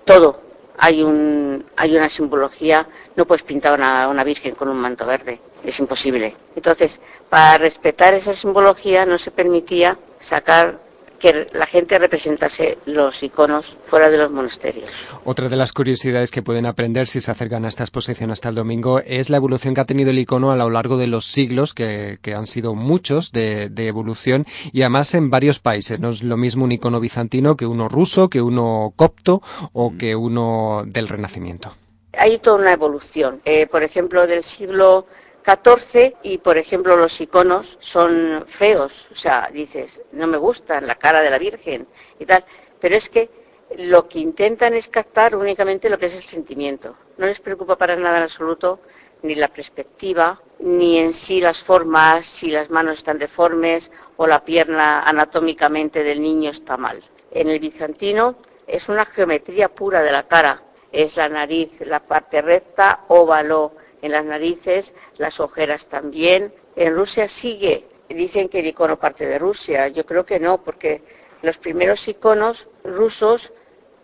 [0.04, 0.40] todo,
[0.78, 5.40] hay, un, hay una simbología, no puedes pintar una, una virgen con un manto verde,
[5.64, 6.34] es imposible.
[6.56, 10.78] Entonces, para respetar esa simbología no se permitía sacar
[11.18, 14.90] que la gente representase los iconos fuera de los monasterios.
[15.24, 18.54] Otra de las curiosidades que pueden aprender si se acercan a esta exposición hasta el
[18.54, 21.74] domingo es la evolución que ha tenido el icono a lo largo de los siglos,
[21.74, 25.98] que, que han sido muchos de, de evolución y además en varios países.
[26.00, 30.16] No es lo mismo un icono bizantino que uno ruso, que uno copto o que
[30.16, 31.74] uno del Renacimiento.
[32.12, 33.40] Hay toda una evolución.
[33.44, 35.06] Eh, por ejemplo, del siglo
[35.44, 39.08] XIV y, por ejemplo, los iconos son feos.
[39.12, 41.86] O sea, dices, no me gustan la cara de la Virgen
[42.18, 42.44] y tal.
[42.80, 43.30] Pero es que
[43.76, 46.96] lo que intentan es captar únicamente lo que es el sentimiento.
[47.16, 48.80] No les preocupa para nada en absoluto
[49.22, 54.44] ni la perspectiva, ni en sí las formas, si las manos están deformes o la
[54.44, 57.02] pierna anatómicamente del niño está mal.
[57.30, 60.62] En el bizantino es una geometría pura de la cara.
[60.92, 66.52] Es la nariz, la parte recta, óvalo en las narices, las ojeras también.
[66.76, 69.88] En Rusia sigue, dicen que el icono parte de Rusia.
[69.88, 71.02] Yo creo que no, porque
[71.42, 73.52] los primeros iconos rusos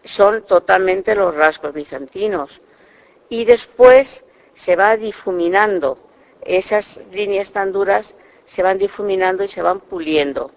[0.04, 2.60] son totalmente los rasgos bizantinos.
[3.28, 5.98] Y después se va difuminando.
[6.42, 10.50] Esas líneas tan duras se van difuminando y se van puliendo.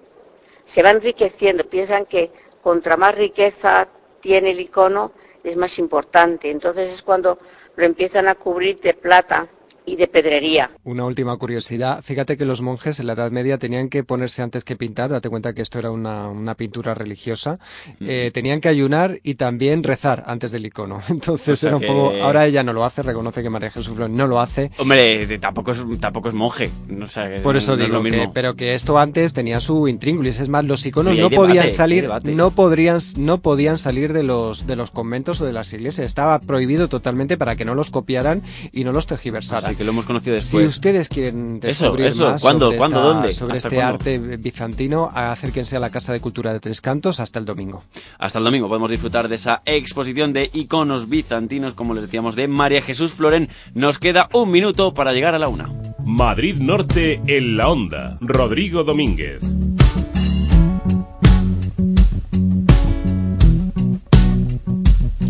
[0.66, 1.66] Se va enriqueciendo.
[1.66, 3.88] Piensan que contra más riqueza
[4.20, 6.50] tiene el icono, es más importante.
[6.52, 7.40] Entonces es cuando
[7.78, 9.48] lo empiezan a cubrir de plata
[9.88, 10.70] y de pedrería.
[10.84, 12.02] Una última curiosidad.
[12.04, 15.30] Fíjate que los monjes en la Edad Media tenían que ponerse antes que pintar, date
[15.30, 17.58] cuenta que esto era una, una pintura religiosa,
[18.02, 21.00] eh, tenían que ayunar y también rezar antes del icono.
[21.10, 22.12] Entonces O sea era un que- poco...
[22.22, 24.72] Ahora ella no lo hace, reconoce que María Jesús no lo hace.
[24.78, 26.70] Hombre, tampoco es, tampoco es monje.
[27.02, 28.34] O sea, Por eso no es digo lo que, mismo.
[28.34, 30.42] pero que esto antes tenía su intríngulis.
[30.42, 34.68] Es más, los iconos no debate, podían salir, no podrían, no podían salir de los,
[34.68, 36.06] de los conventos o de las iglesias.
[36.06, 38.42] Estaba prohibido totalmente para que no los copiaran
[38.74, 39.77] y no los tergiversaran.
[39.78, 40.68] Que lo hemos conocido Si después.
[40.70, 43.34] ustedes quieren Eso, descubrir eso, más ¿cuándo, sobre, cuándo, esta- dónde?
[43.34, 43.94] sobre ¿Hasta este cuándo?
[43.94, 47.84] arte bizantino, acérquense a la Casa de Cultura de Tres Cantos hasta el domingo.
[48.18, 52.48] Hasta el domingo podemos disfrutar de esa exposición de iconos bizantinos, como les decíamos, de
[52.48, 53.50] María Jesús Floren.
[53.76, 55.70] Nos queda un minuto para llegar a la una.
[56.04, 58.18] Madrid Norte en la onda.
[58.20, 59.44] Rodrigo Domínguez.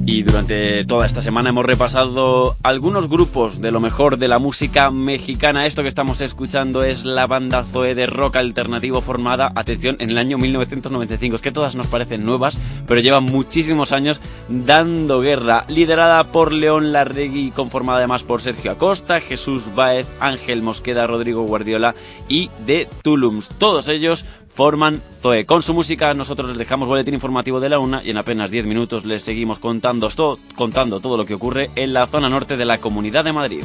[0.10, 4.90] Y durante toda esta semana hemos repasado algunos grupos de lo mejor de la música
[4.90, 5.66] mexicana.
[5.66, 10.18] Esto que estamos escuchando es la banda Zoe de rock alternativo formada, atención, en el
[10.18, 11.36] año 1995.
[11.36, 15.66] Es que todas nos parecen nuevas, pero llevan muchísimos años dando guerra.
[15.68, 21.96] Liderada por León Larregui, conformada además por Sergio Acosta, Jesús Baez, Ángel Mosqueda, Rodrigo Guardiola
[22.30, 23.50] y de Tulums.
[23.50, 24.26] Todos ellos
[24.58, 25.46] forman Zoe.
[25.46, 28.66] Con su música nosotros les dejamos boletín informativo de la una y en apenas 10
[28.66, 32.66] minutos les seguimos contando, todo- contando todo lo que ocurre en la zona norte de
[32.66, 33.64] la Comunidad de Madrid.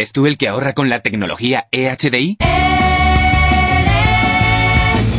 [0.00, 2.38] ¿Eres tú el que ahorra con la tecnología EHDI?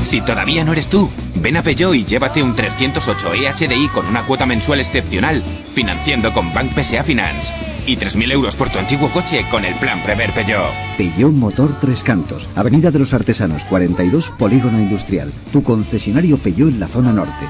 [0.03, 4.25] Si todavía no eres tú, ven a Peugeot y llévate un 308 EHDI con una
[4.25, 5.43] cuota mensual excepcional,
[5.75, 7.53] financiando con Bank PSA Finance.
[7.85, 10.73] Y 3.000 euros por tu antiguo coche con el plan Prever Peugeot.
[10.97, 15.31] Peugeot Motor Tres Cantos, Avenida de los Artesanos 42, Polígono Industrial.
[15.53, 17.45] Tu concesionario Peugeot en la zona norte.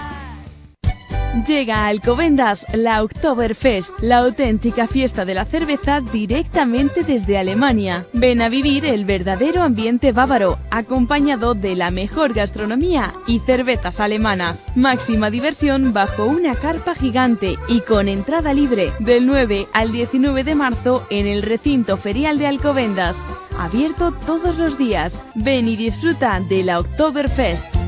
[1.48, 8.06] Llega a Alcobendas la Oktoberfest, la auténtica fiesta de la cerveza directamente desde Alemania.
[8.12, 14.66] Ven a vivir el verdadero ambiente bávaro, acompañado de la mejor gastronomía y cervezas alemanas.
[14.76, 20.56] Máxima diversión bajo una carpa gigante y con entrada libre del 9 al 19 de
[20.56, 23.16] marzo en el recinto ferial de Alcobendas.
[23.58, 25.24] Abierto todos los días.
[25.36, 27.81] Ven y disfruta de la Oktoberfest.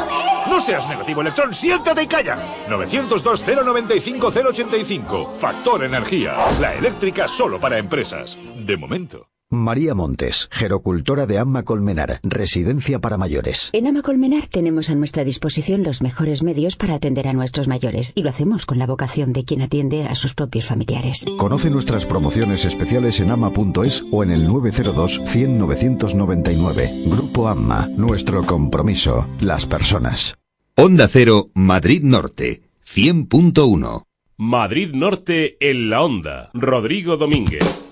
[0.48, 2.38] No seas negativo, electrón, siéntate y calla.
[2.70, 5.36] 902-095-085.
[5.36, 6.34] Factor Energía.
[6.58, 8.38] La eléctrica solo para empresas.
[8.56, 9.29] De momento.
[9.52, 13.70] María Montes, gerocultora de Amma Colmenar, residencia para mayores.
[13.72, 18.12] En Ama Colmenar tenemos a nuestra disposición los mejores medios para atender a nuestros mayores
[18.14, 21.24] y lo hacemos con la vocación de quien atiende a sus propios familiares.
[21.36, 26.90] Conoce nuestras promociones especiales en ama.es o en el 902 100 999.
[27.06, 30.36] Grupo Amma, nuestro compromiso, las personas.
[30.76, 34.04] Onda Cero, Madrid Norte, 100.1.
[34.36, 36.50] Madrid Norte en la onda.
[36.54, 37.89] Rodrigo Domínguez.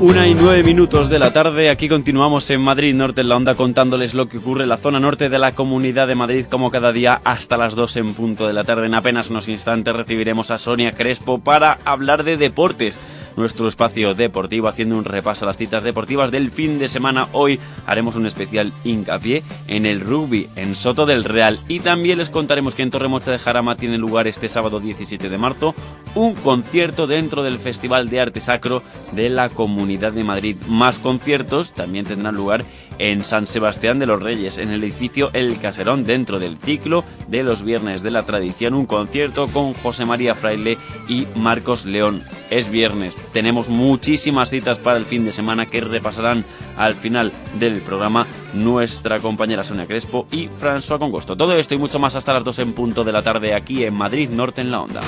[0.00, 3.54] Una y nueve minutos de la tarde, aquí continuamos en Madrid Norte en la onda
[3.54, 6.90] contándoles lo que ocurre en la zona norte de la Comunidad de Madrid como cada
[6.90, 8.86] día hasta las 2 en punto de la tarde.
[8.86, 12.98] En apenas unos instantes recibiremos a Sonia Crespo para hablar de deportes.
[13.36, 17.28] Nuestro espacio deportivo haciendo un repaso a las citas deportivas del fin de semana.
[17.32, 22.30] Hoy haremos un especial hincapié en el rugby en Soto del Real y también les
[22.30, 25.74] contaremos que en Torremocha de Jarama tiene lugar este sábado 17 de marzo
[26.14, 30.56] un concierto dentro del Festival de Arte Sacro de la Comunidad de Madrid.
[30.68, 32.64] Más conciertos también tendrán lugar
[33.00, 37.42] en San Sebastián de los Reyes, en el edificio El Caserón, dentro del ciclo de
[37.42, 40.76] los Viernes de la Tradición, un concierto con José María Fraile
[41.08, 42.22] y Marcos León.
[42.50, 46.44] Es viernes, tenemos muchísimas citas para el fin de semana que repasarán
[46.76, 51.36] al final del programa nuestra compañera Sonia Crespo y François Congosto.
[51.36, 53.94] Todo esto y mucho más hasta las 2 en punto de la tarde aquí en
[53.94, 55.00] Madrid Norte en la Onda.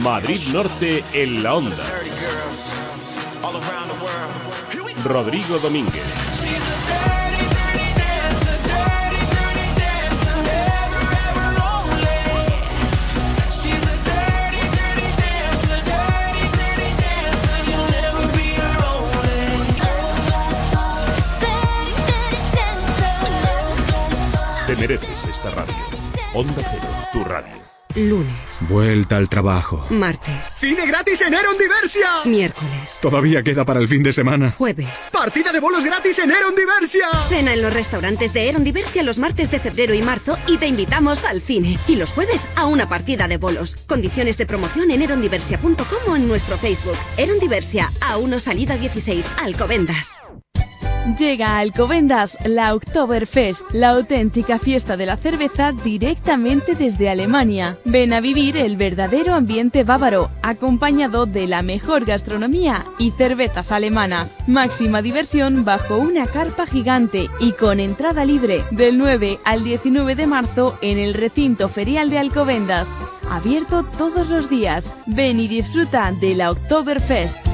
[0.00, 1.84] Madrid Norte en la onda.
[5.04, 6.33] Rodrigo Domínguez.
[26.34, 27.64] Onda Cero, tu radio.
[27.96, 28.34] Lunes,
[28.68, 29.86] Vuelta al trabajo.
[29.90, 32.08] martes, ¡Cine gratis en Eron Diversia!
[32.24, 34.50] miércoles, Todavía queda para el fin de semana.
[34.50, 35.10] jueves.
[35.12, 37.06] ¡Partida de bolos gratis en Eron Diversia!
[37.28, 40.66] Cena en los restaurantes de Eron Diversia los martes de febrero y marzo y te
[40.66, 41.78] invitamos al cine.
[41.86, 43.76] Y los jueves a una partida de bolos.
[43.86, 45.76] Condiciones de promoción en erondiversia.com
[46.08, 46.96] o en nuestro Facebook.
[47.16, 50.20] Eron Diversia, a 1 salida 16, Alcobendas.
[51.18, 57.76] Llega a Alcobendas la Oktoberfest, la auténtica fiesta de la cerveza directamente desde Alemania.
[57.84, 64.38] Ven a vivir el verdadero ambiente bávaro, acompañado de la mejor gastronomía y cervezas alemanas.
[64.46, 70.26] Máxima diversión bajo una carpa gigante y con entrada libre del 9 al 19 de
[70.26, 72.88] marzo en el recinto ferial de Alcobendas.
[73.30, 74.94] Abierto todos los días.
[75.04, 77.53] Ven y disfruta de la Oktoberfest.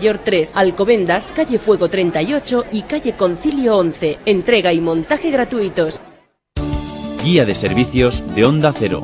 [0.01, 4.19] 3, Alcobendas, calle Fuego 38 y calle Concilio 11.
[4.25, 5.99] Entrega y montaje gratuitos.
[7.23, 9.03] Guía de servicios de Onda Cero.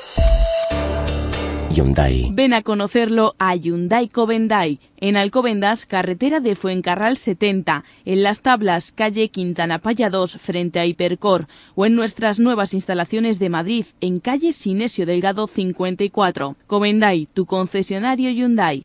[2.31, 8.91] Ven a conocerlo a Hyundai Covendai, en Alcobendas, carretera de Fuencarral 70, en Las Tablas,
[8.91, 14.19] calle Quintana Paya 2, frente a Hipercor, o en nuestras nuevas instalaciones de Madrid, en
[14.19, 16.57] calle Sinesio Delgado 54.
[16.67, 18.83] Covendai, tu concesionario Hyundai.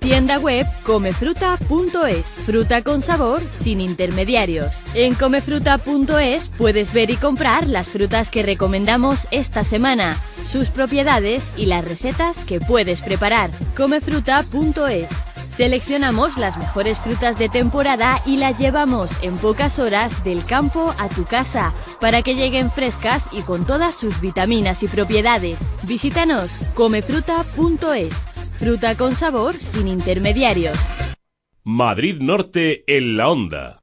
[0.00, 2.26] Tienda web comefruta.es.
[2.46, 4.72] Fruta con sabor sin intermediarios.
[4.94, 10.16] En comefruta.es puedes ver y comprar las frutas que recomendamos esta semana,
[10.50, 13.50] sus propiedades y las recetas que puedes preparar.
[13.76, 15.08] Comefruta.es.
[15.50, 21.08] Seleccionamos las mejores frutas de temporada y las llevamos en pocas horas del campo a
[21.08, 25.58] tu casa para que lleguen frescas y con todas sus vitaminas y propiedades.
[25.82, 28.37] Visítanos comefruta.es.
[28.58, 30.76] Fruta con sabor sin intermediarios.
[31.62, 33.82] Madrid Norte en la onda.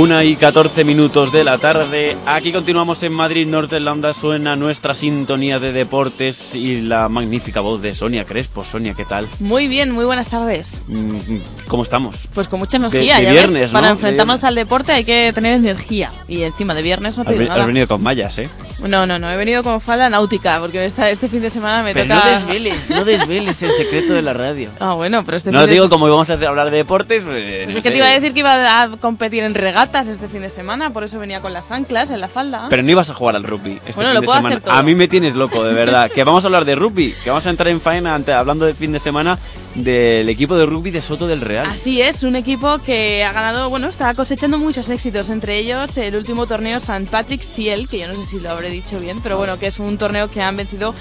[0.00, 2.16] Una y 14 minutos de la tarde.
[2.24, 4.14] Aquí continuamos en Madrid Norte en la onda.
[4.14, 8.64] Suena nuestra sintonía de deportes y la magnífica voz de Sonia Crespo.
[8.64, 9.28] Sonia, ¿qué tal?
[9.40, 10.84] Muy bien, muy buenas tardes.
[10.86, 11.36] Mm,
[11.68, 12.16] ¿Cómo estamos?
[12.32, 13.72] Pues con mucha energía, de ya viernes, ves.
[13.72, 13.74] ¿no?
[13.74, 16.10] Para De enfrentarnos al deporte hay que tener energía.
[16.28, 17.66] Y encima de viernes no te Has, digo ve- has nada.
[17.66, 18.48] venido con mallas, ¿eh?
[18.82, 19.30] No, no, no.
[19.30, 22.24] He venido con falda náutica porque esta- este fin de semana me Pero toca.
[22.24, 24.70] no desveles, no desveles el secreto de la radio.
[24.80, 27.76] Ah, bueno, pero este No fin digo, como íbamos a hablar de deportes, pues, Pues
[27.76, 29.52] no que te iba a decir que iba a competir en
[29.92, 32.66] este fin de semana, por eso venía con las anclas en la falda.
[32.70, 34.54] Pero no ibas a jugar al rugby este Bueno, fin lo de puedo semana.
[34.56, 34.74] hacer todo.
[34.74, 36.10] A mí me tienes loco, de verdad.
[36.10, 38.92] que vamos a hablar de rugby, que vamos a entrar en faena hablando del fin
[38.92, 39.38] de semana
[39.74, 41.66] del equipo de rugby de Soto del Real.
[41.66, 46.16] Así es, un equipo que ha ganado, bueno, está cosechando muchos éxitos, entre ellos el
[46.16, 47.06] último torneo St.
[47.10, 49.78] Patrick Ciel, que yo no sé si lo habré dicho bien, pero bueno, que es
[49.78, 50.94] un torneo que han vencido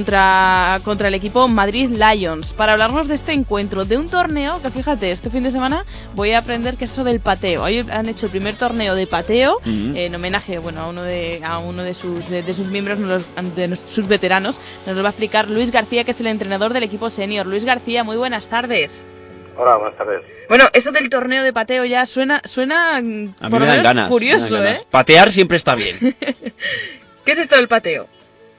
[0.00, 2.52] contra, contra el equipo Madrid Lions.
[2.52, 6.32] Para hablarnos de este encuentro, de un torneo que fíjate, este fin de semana voy
[6.32, 7.62] a aprender qué es eso del pateo.
[7.62, 9.92] Hoy han hecho el primer torneo de pateo Ujú.
[9.96, 13.06] en homenaje, bueno, a uno de, a uno de sus, de, de sus miembros, de
[13.06, 14.58] los- de sus veteranos.
[14.86, 17.46] Nos lo va a explicar Luis García, que es el entrenador del equipo senior.
[17.46, 19.04] Luis García, muy buenas tardes.
[19.56, 20.22] Hola, buenas tardes.
[20.48, 23.66] Bueno, eso del torneo de pateo ya suena, suena mm, A mí por me lo
[23.66, 24.08] dan menos ganas.
[24.10, 24.80] curioso, me dan ¿eh?
[24.90, 25.96] Patear siempre está bien.
[27.24, 28.06] ¿Qué es esto del pateo?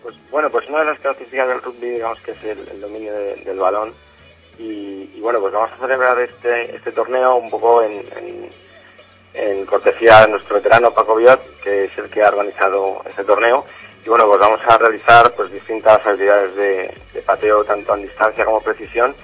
[0.04, 3.14] Pues bueno, pues una de las características del rugby, digamos que es el, el dominio
[3.14, 3.94] de- del balón.
[4.60, 8.50] Y, y bueno, pues vamos a celebrar este, este torneo un poco en, en,
[9.36, 13.66] en cortesía de nuestro veterano Paco Biot, que es el que ha organizado este torneo.
[14.04, 18.46] Y bueno, pues vamos a realizar pues distintas habilidades de, de pateo, tanto en distancia
[18.46, 19.16] como precisión,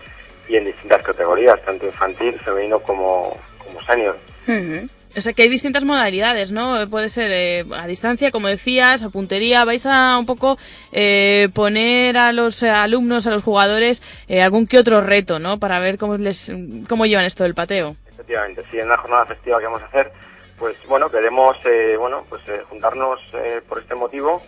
[0.47, 4.17] y en distintas categorías, tanto infantil, femenino como, como senior.
[4.47, 4.89] Ujú.
[5.15, 6.75] O sea que hay distintas modalidades, ¿no?
[6.89, 9.63] Puede ser eh, a distancia, como decías, a puntería.
[9.63, 10.57] Vais a un poco
[10.91, 15.59] eh, poner a los eh, alumnos, a los jugadores, eh, algún que otro reto, ¿no?
[15.59, 16.51] Para ver cómo les
[16.89, 17.95] cómo llevan esto del pateo.
[18.09, 20.11] Efectivamente, sí, en la jornada festiva que vamos a hacer,
[20.57, 24.41] pues bueno, queremos eh, bueno, pues eh, juntarnos eh, por este motivo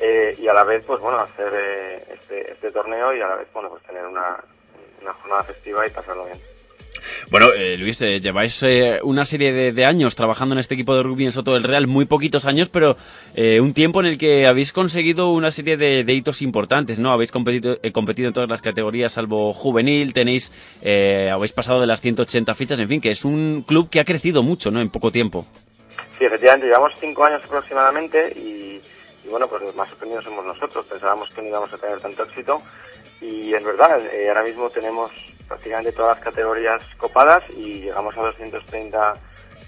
[0.00, 3.36] eh, y a la vez, pues bueno, hacer eh, este, este torneo y a la
[3.36, 4.38] vez, bueno, pues tener una,
[5.02, 6.38] una jornada festiva y pasarlo bien.
[7.30, 10.94] Bueno, eh, Luis, eh, lleváis eh, una serie de, de años trabajando en este equipo
[10.96, 12.96] de rugby en Soto del Real, muy poquitos años, pero
[13.34, 17.12] eh, un tiempo en el que habéis conseguido una serie de, de hitos importantes, ¿no?
[17.12, 21.86] Habéis competido, eh, competido en todas las categorías, salvo juvenil, tenéis, eh, habéis pasado de
[21.86, 24.80] las 180 fichas, en fin, que es un club que ha crecido mucho, ¿no?
[24.80, 25.46] En poco tiempo.
[26.18, 28.80] Sí, efectivamente, llevamos cinco años aproximadamente y,
[29.24, 30.84] y bueno, pues los más sorprendidos somos nosotros.
[30.86, 32.60] Pensábamos que no íbamos a tener tanto éxito
[33.20, 35.10] y es verdad, eh, ahora mismo tenemos
[35.46, 39.14] prácticamente todas las categorías copadas y llegamos a 230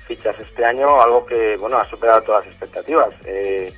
[0.07, 3.11] fichas este año, algo que, bueno, ha superado todas las expectativas.
[3.25, 3.73] Eh,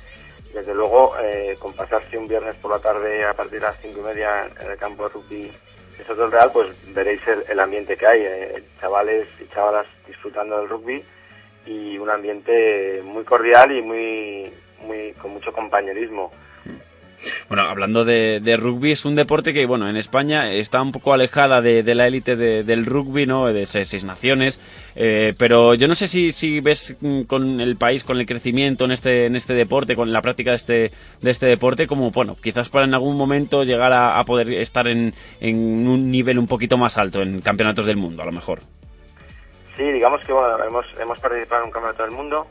[0.53, 3.99] desde luego, eh, con pasarse un viernes por la tarde a partir de las cinco
[3.99, 5.51] y media en el campo de rugby
[5.97, 10.57] de Soto del Real, pues veréis el, ambiente que hay, eh, chavales y chavalas disfrutando
[10.57, 11.03] del rugby
[11.65, 16.31] y un ambiente muy cordial y muy, muy con mucho compañerismo.
[17.47, 21.61] Bueno, hablando de, rugby, es un deporte que, bueno, en España está un poco alejada
[21.61, 23.47] de, de la élite de- del rugby, ¿no?
[23.47, 24.59] De seis, naciones.
[24.95, 28.85] eh, pero yo no sé si, si ves mm, con el país, con el crecimiento
[28.85, 32.35] en este, en este deporte, con la práctica de este, de este deporte, como, bueno,
[32.41, 36.47] quizás para en algún momento llegar a, a poder estar en, en un nivel un
[36.47, 38.59] poquito más alto en campeonatos del mundo, a lo mejor.
[39.77, 42.47] Sí, digamos que bueno, hemos, hemos participado en un campeonato del mundo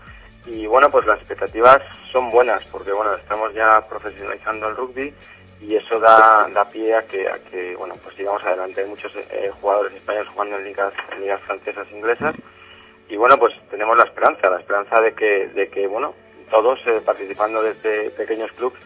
[0.46, 1.80] y bueno, pues las expectativas
[2.12, 5.14] son buenas porque bueno, estamos ya profesionalizando el rugby
[5.60, 8.82] y eso da, da pie a que, a que bueno, pues sigamos adelante.
[8.82, 12.34] Hay muchos eh, jugadores españoles jugando en ligas, en ligas francesas, inglesas
[13.08, 16.14] y bueno, pues tenemos la esperanza, la esperanza de que, de que bueno,
[16.50, 18.80] todos eh, participando desde pequeños clubes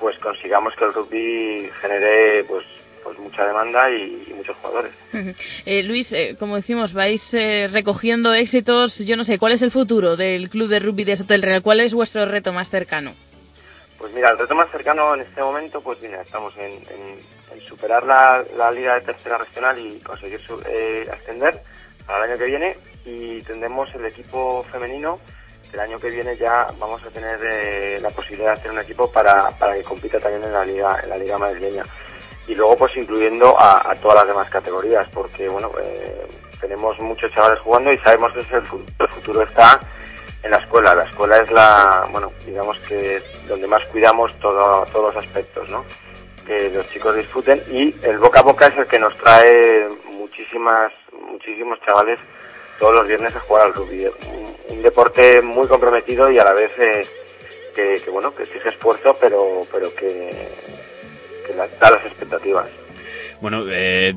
[0.00, 2.64] pues consigamos que el rugby genere pues
[3.02, 4.92] pues mucha demanda y, y muchos jugadores.
[5.66, 8.98] Eh, Luis, eh, como decimos, vais eh, recogiendo éxitos.
[9.04, 11.62] Yo no sé, ¿cuál es el futuro del club de rugby de Soto del Real?
[11.62, 13.12] ¿Cuál es vuestro reto más cercano?
[13.98, 17.60] Pues mira, el reto más cercano en este momento, pues mira, estamos en, en- en
[17.68, 21.60] superar la, la liga de tercera regional y conseguir su- eh, ascender
[22.06, 25.18] para el año que viene y tendremos el equipo femenino.
[25.72, 29.10] El año que viene ya vamos a tener eh, la posibilidad de hacer un equipo
[29.10, 31.84] para, para que compita también en la liga en la liga madrileña
[32.46, 36.26] y luego pues incluyendo a, todas las demás categorías porque bueno eh,
[36.60, 39.80] tenemos muchos chavales jugando y sabemos que es el futuro, está
[40.42, 40.94] en la escuela.
[40.94, 45.84] La escuela es la, bueno, digamos que donde más cuidamos todo, todos los aspectos, ¿no?
[46.46, 50.92] Que los chicos disfruten y el boca a boca es el que nos trae muchísimas,
[51.12, 52.18] muchísimos chavales
[52.78, 54.06] todos los viernes a jugar al rugby.
[54.06, 57.06] Un, un deporte muy comprometido y a la vez eh,
[57.74, 60.30] que, que, bueno, que exige esfuerzo, pero, pero que,
[61.46, 62.66] que la- da las expectativas.
[63.40, 64.14] Bueno, eh,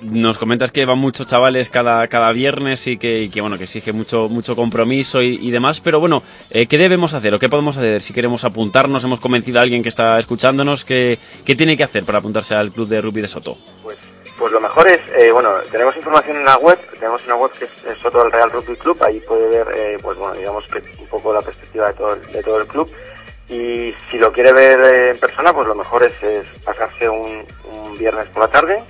[0.00, 3.64] nos comentas que van muchos chavales cada, cada viernes y que, y que, bueno que
[3.64, 7.50] exige mucho mucho compromiso y, y demás, pero bueno, eh, ¿qué debemos hacer o qué
[7.50, 9.04] podemos hacer si queremos apuntarnos?
[9.04, 12.72] Hemos convencido a alguien que está escuchándonos que qué tiene que hacer para apuntarse al
[12.72, 13.58] club de rugby de Soto.
[14.38, 17.66] Pues lo mejor es, eh, bueno, tenemos información en la web, tenemos una web que
[17.66, 20.78] es, es Soto del Real Rugby Club, ahí puede ver, eh, pues bueno, digamos que
[21.00, 22.90] un poco la perspectiva de todo, el- de todo el club.
[23.52, 27.46] Y si lo quiere ver eh, en persona, pues lo mejor es, es pasarse un,
[27.98, 28.82] viernes por la tarde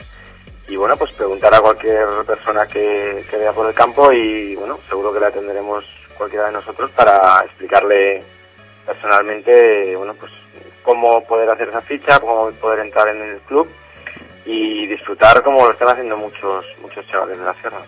[0.69, 4.79] y bueno, pues preguntar a cualquier persona que, que vea por el campo y bueno,
[4.89, 5.85] seguro que le atenderemos
[6.17, 8.23] cualquiera de nosotros para explicarle
[8.87, 10.33] personalmente, bueno, pues
[10.85, 13.69] cómo poder hacer esa ficha, cómo poder entrar en el club
[14.45, 17.83] y disfrutar como lo están haciendo muchos muchos chavales de la sierra.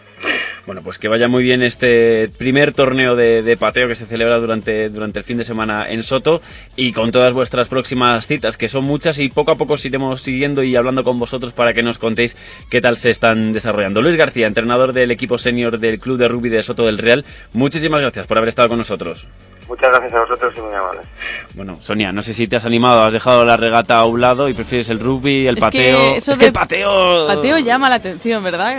[0.67, 4.39] Bueno, pues que vaya muy bien este primer torneo de, de pateo que se celebra
[4.39, 6.41] durante, durante el fin de semana en Soto
[6.77, 10.23] y con todas vuestras próximas citas, que son muchas y poco a poco os iremos
[10.23, 12.37] siguiendo y hablando con vosotros para que nos contéis
[12.71, 14.01] qué tal se están desarrollando.
[14.01, 18.01] Luis García, entrenador del equipo senior del Club de Rugby de Soto del Real, muchísimas
[18.01, 19.29] gracias por haber estado con nosotros.
[19.69, 21.07] Muchas gracias a vosotros y muy amables.
[21.55, 24.49] Bueno, Sonia, no sé si te has animado, has dejado la regata a un lado
[24.49, 25.99] y prefieres el rugby, el Es pateo.
[25.99, 27.27] que eso es de que el pateo...
[27.27, 28.77] Pateo llama la atención, ¿verdad?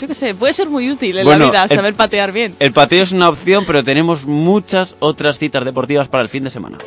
[0.00, 2.54] Yo qué sé, puede ser muy útil en Bueno, la vida el- saber patear bien.
[2.58, 6.50] El pateo es una opción, pero tenemos muchas otras citas deportivas para el fin de
[6.50, 6.78] semana.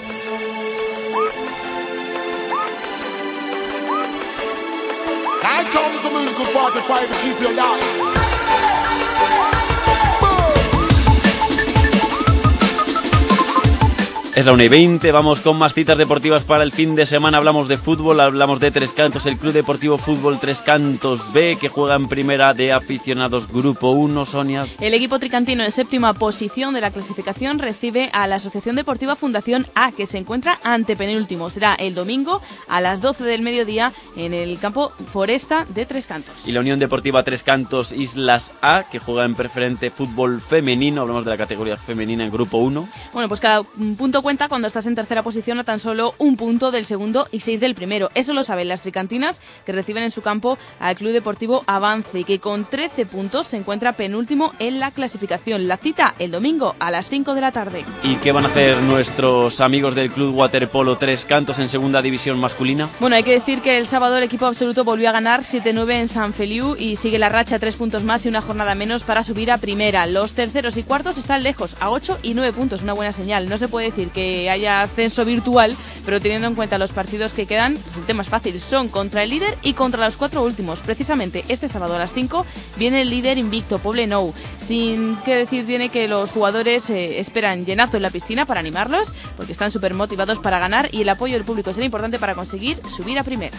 [14.37, 17.39] Es la 1 y 20, vamos con más citas deportivas para el fin de semana.
[17.39, 21.69] Hablamos de fútbol, hablamos de Tres Cantos, el Club Deportivo Fútbol Tres Cantos B, que
[21.69, 24.67] juega en primera de aficionados Grupo 1, Sonia.
[24.79, 29.65] El equipo tricantino en séptima posición de la clasificación recibe a la Asociación Deportiva Fundación
[29.73, 31.49] A, que se encuentra ante penúltimo.
[31.49, 36.47] Será el domingo a las 12 del mediodía en el campo Foresta de Tres Cantos.
[36.47, 41.25] Y la Unión Deportiva Tres Cantos Islas A, que juega en preferente fútbol femenino, hablamos
[41.25, 42.87] de la categoría femenina en Grupo 1.
[43.13, 46.69] Bueno, pues cada punto cuenta cuando estás en tercera posición a tan solo un punto
[46.69, 48.09] del segundo y seis del primero.
[48.13, 52.39] Eso lo saben las tricantinas que reciben en su campo al Club Deportivo Avance, que
[52.39, 55.69] con 13 puntos se encuentra penúltimo en la clasificación.
[55.69, 57.85] La cita el domingo a las 5 de la tarde.
[58.03, 62.37] ¿Y qué van a hacer nuestros amigos del Club Waterpolo Tres Cantos en segunda división
[62.37, 62.89] masculina?
[62.99, 66.09] Bueno, hay que decir que el sábado el equipo absoluto volvió a ganar 7-9 en
[66.09, 69.51] San Feliu y sigue la racha tres puntos más y una jornada menos para subir
[69.51, 70.05] a primera.
[70.05, 73.47] Los terceros y cuartos están lejos, a 8 y 9 puntos, una buena señal.
[73.47, 74.16] No se puede decir que
[74.49, 78.29] haya ascenso virtual, pero teniendo en cuenta los partidos que quedan, pues el tema es
[78.29, 78.59] fácil.
[78.59, 80.81] Son contra el líder y contra los cuatro últimos.
[80.81, 82.45] Precisamente este sábado a las 5
[82.77, 84.33] viene el líder invicto, Poblenou.
[84.59, 89.13] Sin que decir tiene que los jugadores eh, esperan llenazo en la piscina para animarlos,
[89.35, 92.79] porque están súper motivados para ganar y el apoyo del público será importante para conseguir
[92.89, 93.57] subir a primera.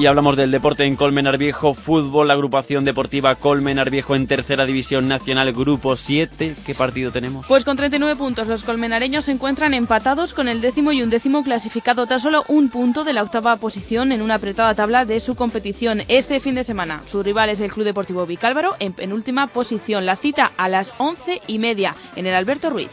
[0.00, 4.64] Y hablamos del deporte en Colmenar Viejo, fútbol, la agrupación deportiva Colmenar Viejo en tercera
[4.64, 6.56] división nacional, grupo 7.
[6.64, 7.46] ¿Qué partido tenemos?
[7.46, 12.06] Pues con 39 puntos, los colmenareños se encuentran empatados con el décimo y undécimo clasificado,
[12.06, 16.00] tan solo un punto de la octava posición en una apretada tabla de su competición.
[16.08, 20.06] Este fin de semana, su rival es el Club Deportivo Vicálvaro en penúltima posición.
[20.06, 22.88] La cita a las once y media en el Alberto Ruiz.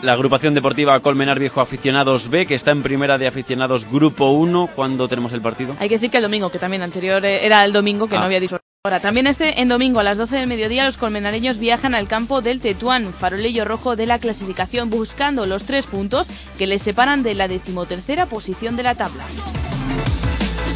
[0.00, 4.70] La agrupación deportiva Colmenar Viejo Aficionados B, que está en primera de aficionados grupo 1.
[4.74, 5.76] ¿Cuándo tenemos el partido?
[5.80, 8.20] Hay que decir que el domingo, que también anterior eh, era el domingo, que Ah.
[8.20, 9.00] no había dicho ahora.
[9.00, 12.60] También este en domingo a las 12 del mediodía los colmenareños viajan al campo del
[12.60, 17.48] Tetuán, farolillo rojo de la clasificación, buscando los tres puntos que les separan de la
[17.48, 19.24] decimotercera posición de la tabla.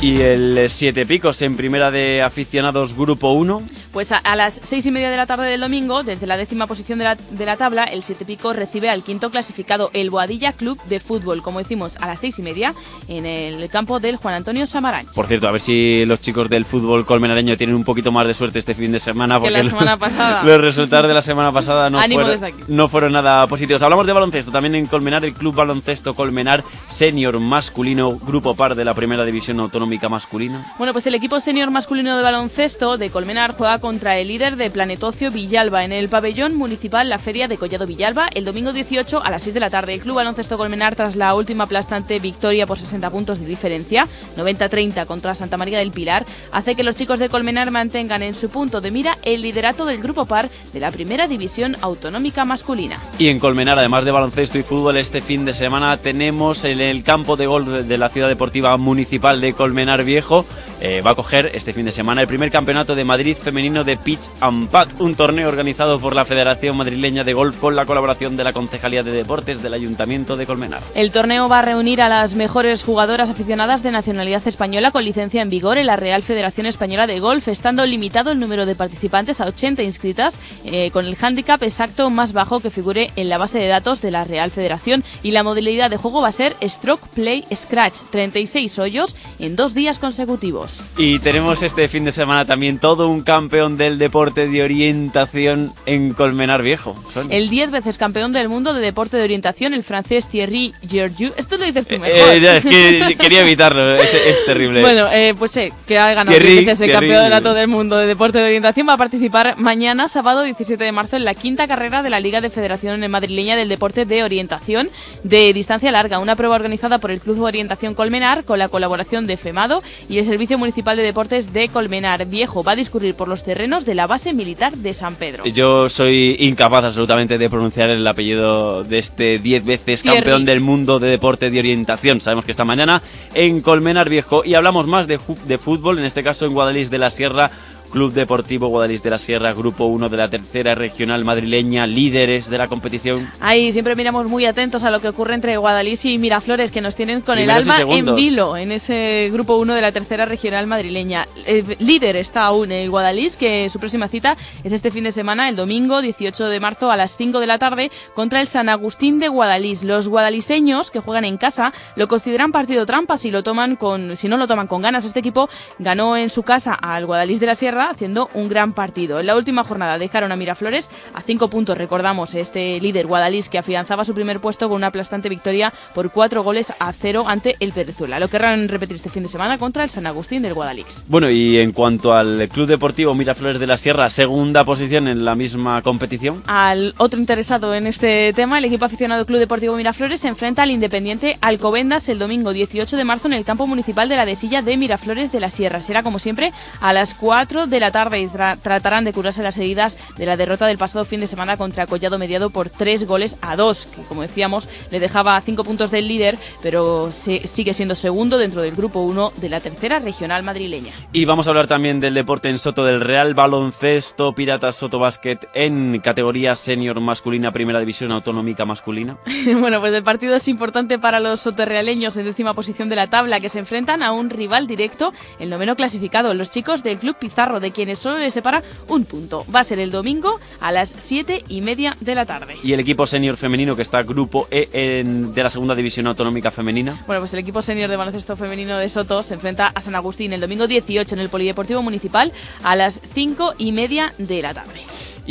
[0.02, 3.62] Y el Siete Picos en primera de aficionados grupo 1.
[3.93, 6.66] Pues a, a las seis y media de la tarde del domingo, desde la décima
[6.66, 10.53] posición de la, de la tabla, el Siete Picos recibe al quinto clasificado, el Boadilla
[10.53, 12.74] Club de Fútbol, como decimos, a las seis y media
[13.09, 15.12] en el campo del Juan Antonio Samaranch.
[15.14, 18.34] Por cierto, a ver si los chicos del fútbol colmenareño tienen un poquito más de
[18.34, 19.36] suerte este fin de semana.
[19.36, 20.43] Que Porque la semana pasada.
[20.45, 23.82] los resultados de la semana pasada fueron, no fueron nada positivos.
[23.82, 24.53] Hablamos de baloncesto.
[24.53, 29.61] También en Colmenar, el Club Baloncesto Colmenar Senior Masculino, grupo par de la Primera División
[29.61, 30.74] Autonómica Masculina.
[30.78, 34.70] Bueno, pues el equipo senior masculino de baloncesto de Colmenar juega contra el líder de
[34.70, 39.30] Planetocio Villalba en el pabellón municipal La Feria de Collado Villalba el domingo 18 a
[39.30, 39.94] las 6 de la tarde.
[39.94, 44.06] El Club Baloncesto Colmenar tras la última aplastante victoria por 60 puntos de diferencia,
[44.36, 48.50] 90-30 contra Santa María del Pilar, hace que los chicos de Colmenar mantengan en su
[48.50, 52.98] punto de mira el liderato del grupo par de la Primera División Autonómica Masculina.
[53.18, 57.02] Y en Colmenar, además de baloncesto y fútbol, este fin de semana tenemos en el
[57.02, 60.44] campo de golf de la Ciudad Deportiva Municipal de Colmenar Viejo.
[60.80, 63.96] eh, va a coger este fin de semana el primer campeonato de Madrid femenino de
[63.96, 68.36] Pitch and Pad, un torneo organizado por la Federación Madrileña de Golf con la colaboración
[68.36, 70.82] de la Concejalía de Deportes del Ayuntamiento de Colmenar.
[70.96, 75.40] El torneo va a reunir a las mejores jugadoras aficionadas de nacionalidad española con licencia
[75.40, 79.40] en vigor en la Real Federación Española de Golf, estando limitado el número de participantes
[79.40, 83.60] a 80 inscritas, eh, con el hándicap exacto más bajo que figure en la base
[83.60, 85.04] de datos de la Real Federación.
[85.22, 89.74] Y la modalidad de juego va a ser Stroke Play Scratch, 36 hoyos en dos
[89.74, 90.80] días consecutivos.
[90.98, 96.14] Y tenemos este fin de semana también todo un campeón del deporte de orientación en
[96.14, 96.96] Colmenar Viejo.
[97.12, 97.36] Sonia.
[97.36, 101.32] El 10 veces campeón del mundo de deporte de orientación, el francés Thierry Georgiou.
[101.36, 102.30] Esto lo dices tú mejor.
[102.30, 104.80] Eh, ya, es que quería evitarlo, es, es terrible.
[104.80, 107.08] Bueno, eh, pues sé que ha ganado Thierry, 10 veces el Thierry.
[107.08, 108.88] campeonato del mundo de deporte de orientación.
[108.88, 112.40] Va a participar mañana, sábado 17 de marzo, en la quinta carrera de la Liga
[112.40, 114.88] de Federación Madrileña del Deporte de Orientación
[115.24, 116.18] de distancia larga.
[116.18, 120.18] Una prueba organizada por el Club de Orientación Colmenar con la colaboración de FEMADO y
[120.18, 122.62] el Servicio Municipal de Deportes de Colmenar Viejo.
[122.62, 125.44] Va a discurrir por los terrenos de la base militar de San Pedro.
[125.44, 130.18] Yo soy incapaz absolutamente de pronunciar el apellido de este 10 veces Thierry.
[130.18, 132.20] campeón del mundo de deporte de orientación.
[132.20, 133.03] Sabemos que esta mañana
[133.34, 136.98] en Colmenar Viejo y hablamos más de, de fútbol, en este caso en Guadalís de
[136.98, 137.51] la Sierra.
[137.91, 142.57] Club Deportivo Guadalís de la Sierra, Grupo 1 de la tercera regional madrileña, líderes de
[142.57, 143.28] la competición.
[143.41, 146.95] Ahí siempre miramos muy atentos a lo que ocurre entre Guadalís y Miraflores, que nos
[146.95, 150.66] tienen con Primeros el alma en vilo en ese grupo 1 de la tercera regional
[150.66, 151.26] madrileña.
[151.47, 155.49] El líder está aún el Guadalís, que su próxima cita es este fin de semana,
[155.49, 159.18] el domingo 18 de marzo a las 5 de la tarde, contra el San Agustín
[159.18, 159.82] de Guadalís.
[159.82, 164.28] Los guadaliseños que juegan en casa lo consideran partido trampa si lo toman con, si
[164.28, 165.05] no lo toman con ganas.
[165.05, 169.20] Este equipo ganó en su casa al Guadalís de la Sierra Haciendo un gran partido.
[169.20, 173.58] En la última jornada dejaron a Miraflores a cinco puntos, recordamos, este líder Guadalís que
[173.58, 177.72] afianzaba su primer puesto con una aplastante victoria por cuatro goles a cero ante el
[177.72, 178.20] Perezuela.
[178.20, 181.04] Lo querrán repetir este fin de semana contra el San Agustín del Guadalix.
[181.08, 185.34] Bueno, y en cuanto al Club Deportivo Miraflores de la Sierra, segunda posición en la
[185.34, 186.42] misma competición.
[186.46, 190.70] Al otro interesado en este tema, el equipo aficionado Club Deportivo Miraflores se enfrenta al
[190.70, 194.76] Independiente Alcobendas el domingo 18 de marzo en el campo municipal de la Desilla de
[194.76, 195.80] Miraflores de la Sierra.
[195.80, 199.56] Será como siempre a las 4 de la tarde y tra- tratarán de curarse las
[199.56, 203.36] heridas de la derrota del pasado fin de semana contra Collado Mediado por 3 goles
[203.40, 207.72] a 2, que como decíamos le dejaba a 5 puntos del líder, pero se- sigue
[207.74, 210.92] siendo segundo dentro del grupo 1 de la tercera regional madrileña.
[211.12, 215.38] Y vamos a hablar también del deporte en Soto del Real, baloncesto, Piratas Soto Basket
[215.54, 219.16] en categoría senior masculina, primera división autonómica masculina.
[219.60, 223.40] bueno, pues el partido es importante para los soterrealeños en décima posición de la tabla,
[223.40, 227.59] que se enfrentan a un rival directo, el noveno clasificado, los chicos del Club Pizarro,
[227.61, 229.44] de quienes solo les separa un punto.
[229.54, 232.56] Va a ser el domingo a las siete y media de la tarde.
[232.62, 236.50] Y el equipo senior femenino que está grupo E en- de la segunda división autonómica
[236.50, 237.02] femenina.
[237.06, 240.32] Bueno, pues el equipo senior de baloncesto femenino de Soto se enfrenta a San Agustín
[240.32, 242.32] el domingo 18 en el Polideportivo Municipal
[242.62, 244.80] a las cinco y media de la tarde.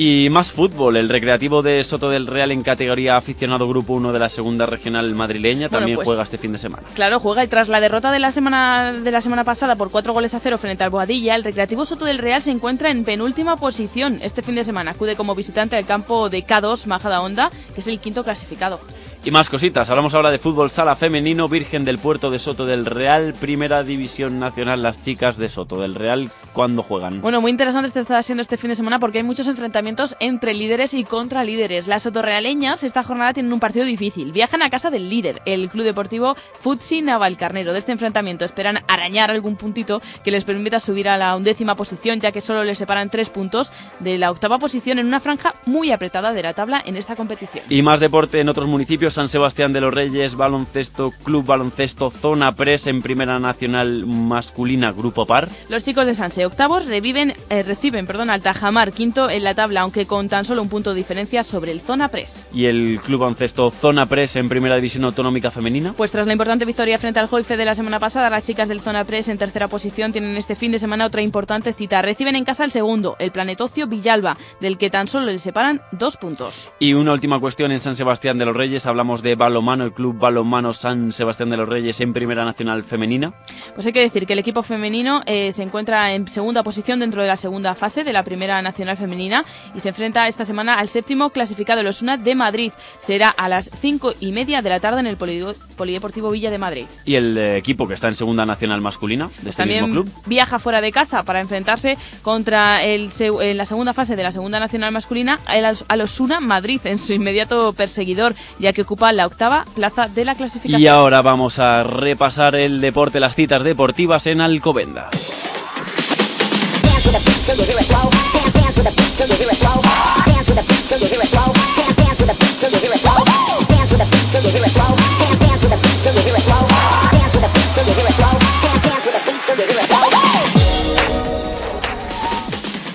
[0.02, 4.20] Y más fútbol, el recreativo de Soto del Real en categoría aficionado grupo 1 de
[4.20, 6.84] la segunda regional madrileña Bueno, también pues- juega este fin de semana.
[6.94, 10.14] Claro, juega y tras la derrota de la semana de la semana pasada por cuatro
[10.14, 13.58] goles a cero frente al Boadilla, el Recreativo Soto del Real se encuentra en penúltima
[13.58, 14.20] posición.
[14.22, 17.88] Este fin de semana acude como visitante al campo de K2 Majada Honda, que es
[17.88, 18.80] el quinto clasificado.
[19.26, 22.86] Y más cositas, hablamos ahora de fútbol sala femenino, Virgen del Puerto de Soto del
[22.86, 27.22] Real, primera división nacional, las chicas de Soto del Real, ¿cuándo juegan?
[27.22, 30.54] Bueno, muy interesante este está siendo este fin de semana porque hay muchos enfrentamientos entre
[30.54, 31.90] líderes y contra líderes.
[31.90, 34.32] Las sotorrealeñas esta jornada tienen un partido difícil.
[34.32, 37.74] Viajan a casa del líder, el Club Deportivo Futsi Navalcarnero.
[37.74, 42.22] De este enfrentamiento esperan arañar algún puntito que les permita subir a la undécima posición,
[42.22, 45.92] ya que solo les separan tres puntos de la octava posición en una franja muy
[45.92, 47.66] apretada de la tabla en esta competición.
[47.70, 52.52] Y más deporte en otros municipios, San Sebastián de los Reyes, baloncesto, club baloncesto, zona
[52.54, 55.50] pres en primera nacional masculina, grupo par.
[55.70, 59.82] Los chicos de Sanse octavos reviven, eh, reciben perdón, al Tajamar quinto en la tabla,
[59.82, 62.46] aunque con tan solo un punto de diferencia sobre el Zona Press.
[62.54, 65.94] Y el club baloncesto, zona pres en primera división autonómica femenina.
[65.96, 68.82] Pues tras la importante victoria frente al Joife de la semana pasada, las chicas del
[68.82, 72.02] Zona Press en tercera posición tienen este fin de semana otra importante cita.
[72.02, 76.18] Reciben en casa el segundo, el Planetocio Villalba, del que tan solo les separan dos
[76.18, 76.70] puntos.
[76.80, 80.20] Y una última cuestión en San Sebastián de los Reyes, hablamos de balomano, el club
[80.20, 83.32] balomano San Sebastián de los Reyes en primera nacional femenina.
[83.74, 87.22] Pues hay que decir que el equipo femenino eh, se encuentra en segunda posición dentro
[87.22, 90.90] de la segunda fase de la primera nacional femenina y se enfrenta esta semana al
[90.90, 92.74] séptimo clasificado, el Osuna de Madrid.
[93.00, 96.86] Será a las cinco y media de la tarde en el Polideportivo Villa de Madrid.
[97.06, 100.14] Y el eh, equipo que está en segunda nacional masculina de este También mismo club.
[100.26, 104.60] viaja fuera de casa para enfrentarse contra el en la segunda fase de la segunda
[104.60, 109.28] nacional masculina el Os- al Osuna Madrid en su inmediato perseguidor, ya que ocupa la
[109.28, 110.82] octava plaza de la clasificación.
[110.82, 115.12] Y ahora vamos a repasar el deporte, las citas deportivas en Alcobendas.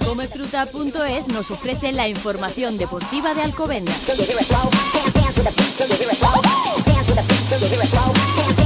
[0.05, 5.24] Comefruta.es nos ofrece la información deportiva de Alcobendas.
[5.75, 6.41] beat till you hear it flow.
[6.85, 8.64] Dance with the beat till hear it flow.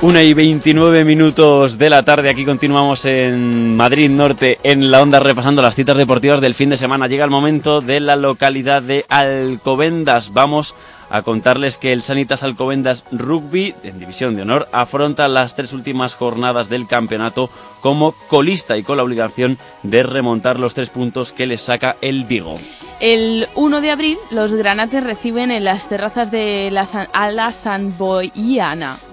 [0.00, 5.18] Una y 29 minutos de la tarde, aquí continuamos en Madrid Norte, en la onda,
[5.18, 7.08] repasando las citas deportivas del fin de semana.
[7.08, 10.32] Llega el momento de la localidad de Alcobendas.
[10.32, 10.76] Vamos
[11.10, 16.14] a contarles que el Sanitas Alcobendas Rugby, en División de Honor, afronta las tres últimas
[16.14, 21.48] jornadas del campeonato como colista y con la obligación de remontar los tres puntos que
[21.48, 22.54] les saca el Vigo.
[23.00, 27.52] El 1 de abril, los granates reciben en las terrazas de la San, a la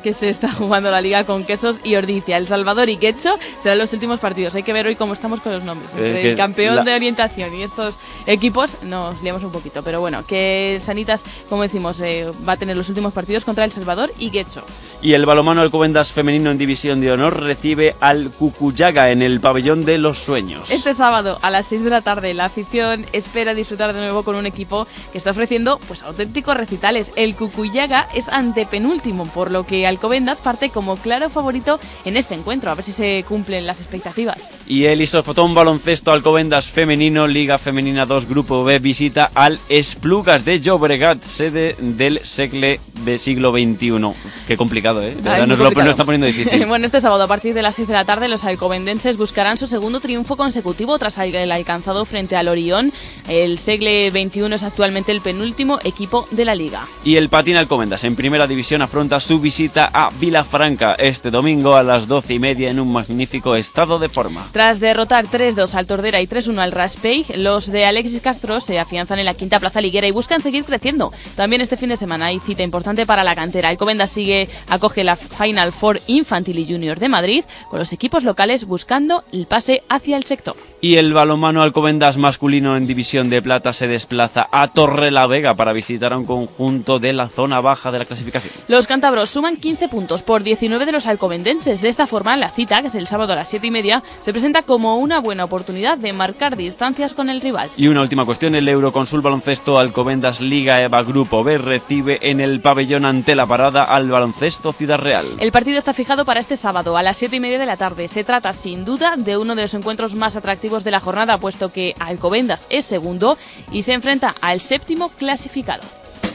[0.02, 2.38] que se está jugando la liga con Quesos y Ordicia.
[2.38, 4.56] El Salvador y Quecho serán los últimos partidos.
[4.56, 5.92] Hay que ver hoy cómo estamos con los nombres.
[5.94, 9.84] Entre Eh, el campeón la- de orientación y estos equipos nos liamos un poquito.
[9.84, 13.72] Pero bueno, que Sanitas, como decimos, eh, va a tener los últimos partidos contra El
[13.72, 14.64] Salvador y Quecho.
[15.02, 19.86] Y el balomano Alcobendas femenino en División de Honor recibe al Cucuyaga en el pabellón
[19.86, 20.72] de los sueños.
[20.72, 24.24] Este sábado a las 6 de la tarde, la afición espera disfrutar disfrutar de nuevo
[24.24, 27.12] con un equipo que está ofreciendo pues auténticos recitales.
[27.18, 32.72] El Cucuyaga es antepenúltimo, por lo que Alcobendas parte como claro favorito en este encuentro,
[32.72, 34.50] a ver si se cumplen las expectativas.
[34.68, 40.62] Y el Isofotón Baloncesto Alcobendas Femenino, Liga Femenina 2, Grupo B, visita al Esplugas de
[40.62, 44.14] Llobregat, sede del Segle de siglo XXI.
[44.48, 45.16] Qué complicado, ¿eh?
[45.16, 45.92] De Ay, nos lo, complicado.
[45.92, 46.66] está poniendo difícil.
[46.68, 49.68] bueno, este sábado a partir de las 6 de la tarde los alcobendenses buscarán su
[49.68, 52.94] segundo triunfo consecutivo tras el alcanzado frente al Orión.
[53.28, 56.86] El Segle 21 es actualmente el penúltimo equipo de la liga.
[57.04, 61.82] Y el Patín Alcobendas en primera división afronta su visita a Vilafranca este domingo a
[61.82, 64.48] las 12 y media en un magnífico estado de forma.
[64.52, 69.18] Tras derrotar 3-2 al Tordera y 3-1 al Raspey, los de Alexis Castro se afianzan
[69.18, 71.12] en la quinta plaza liguera y buscan seguir creciendo.
[71.36, 73.70] También este fin de semana hay cita importante para la cantera.
[73.70, 78.66] Alcobendas sigue, acoge la Final Four Infantil y Junior de Madrid, con los equipos locales
[78.66, 80.56] buscando el pase hacia el sector.
[80.86, 86.14] Y el balonmano Alcobendas masculino en división de plata se desplaza a Torrelavega para visitar
[86.14, 88.54] a un conjunto de la zona baja de la clasificación.
[88.68, 91.82] Los cántabros suman 15 puntos por 19 de los alcobendenses.
[91.82, 94.32] De esta forma, la cita, que es el sábado a las 7 y media, se
[94.32, 97.72] presenta como una buena oportunidad de marcar distancias con el rival.
[97.78, 102.62] Y una última cuestión, el Euroconsul Baloncesto Alcobendas Liga EVA Grupo B recibe en el
[102.62, 105.26] pabellón ante la parada al Baloncesto Ciudad Real.
[105.40, 108.08] El partido está fijado para este sábado a las 7 y media de la tarde.
[108.08, 111.72] Se trata sin duda de uno de los encuentros más atractivos de la jornada, puesto
[111.72, 113.38] que Alcobendas es segundo
[113.72, 115.84] y se enfrenta al séptimo clasificado.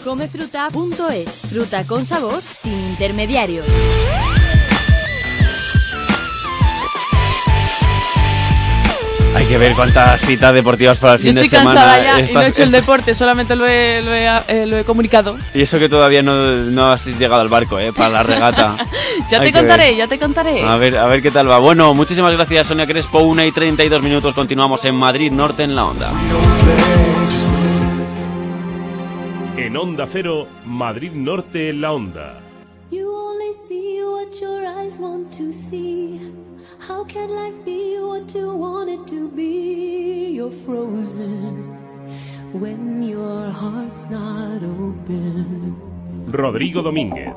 [0.04, 1.28] Comefruta.es.
[1.50, 3.66] Fruta con sabor sin intermediarios.
[9.34, 11.80] Hay que ver cuántas citas deportivas para el Yo fin de estoy semana.
[11.80, 14.76] cansada ya y no he hecho el deporte, solamente lo he, lo he, eh, lo
[14.76, 15.38] he comunicado.
[15.54, 17.92] Y eso que todavía no, no has llegado al barco, ¿eh?
[17.92, 18.76] Para la regata.
[19.30, 19.96] Ya Hay te contaré, ver.
[19.96, 20.62] ya te contaré.
[20.64, 21.58] A ver, a ver qué tal va.
[21.58, 23.20] Bueno, muchísimas gracias Sonia Crespo.
[23.20, 24.34] Una y 32 minutos.
[24.34, 26.10] Continuamos en Madrid Norte en la Onda.
[29.56, 32.40] En Onda Cero, Madrid Norte en la Onda.
[32.90, 36.20] You only see what your eyes want to see.
[36.80, 40.32] How can life be what you want it to be?
[40.36, 41.76] You're frozen
[42.52, 45.76] when your heart's not open.
[46.26, 47.36] Rodrigo Domínguez.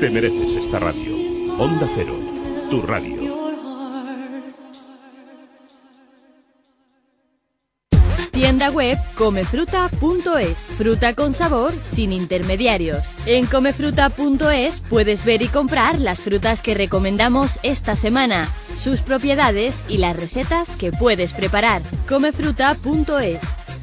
[0.00, 1.19] Te mereces esta radio.
[1.60, 2.14] Onda Cero,
[2.70, 3.36] tu radio.
[8.30, 10.56] Tienda web comefruta.es.
[10.78, 13.04] Fruta con sabor sin intermediarios.
[13.26, 18.48] En comefruta.es puedes ver y comprar las frutas que recomendamos esta semana,
[18.82, 21.82] sus propiedades y las recetas que puedes preparar.
[22.08, 23.40] Comefruta.es.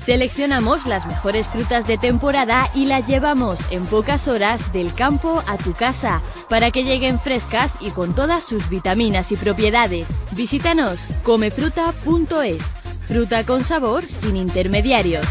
[0.08, 5.58] Seleccionamos las mejores frutas de temporada y las llevamos en pocas horas del campo a
[5.58, 10.08] tu casa para que lleguen frescas y con todas sus vitaminas y propiedades.
[10.32, 12.64] Visítanos comefruta.es.
[13.06, 15.28] Fruta con sabor sin intermediarios.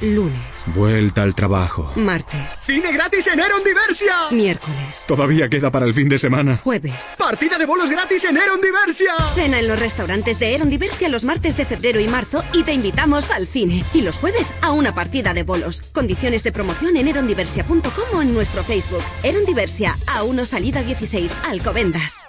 [0.00, 0.36] Lunes,
[0.74, 1.92] Vuelta al trabajo.
[1.96, 4.14] martes, ¡Cine gratis en Eron Diversia!
[4.30, 6.58] miércoles, Todavía queda para el fin de semana.
[6.62, 7.14] jueves.
[7.18, 9.12] ¡Partida de bolos gratis en Eron Diversia!
[9.34, 12.72] Cena en los restaurantes de Eron Diversia los martes de febrero y marzo y te
[12.72, 13.84] invitamos al cine.
[13.94, 15.82] Y los jueves a una partida de bolos.
[15.92, 19.02] Condiciones de promoción en erondiversia.com o en nuestro Facebook.
[19.22, 22.26] Eron Diversia, a 1 salida 16, Alcobendas.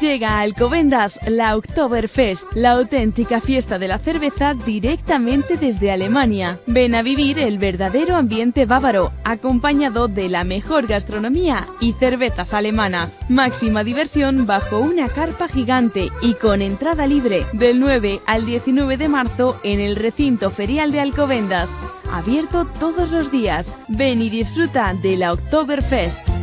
[0.00, 6.60] Llega a Alcobendas la Oktoberfest, la auténtica fiesta de la cerveza directamente desde Alemania.
[6.66, 13.18] Ven a vivir el verdadero ambiente bávaro, acompañado de la mejor gastronomía y cervezas alemanas.
[13.28, 19.08] Máxima diversión bajo una carpa gigante y con entrada libre del 9 al 19 de
[19.08, 21.70] marzo en el recinto ferial de Alcobendas.
[22.12, 23.76] Abierto todos los días.
[23.88, 26.41] Ven y disfruta de la Oktoberfest.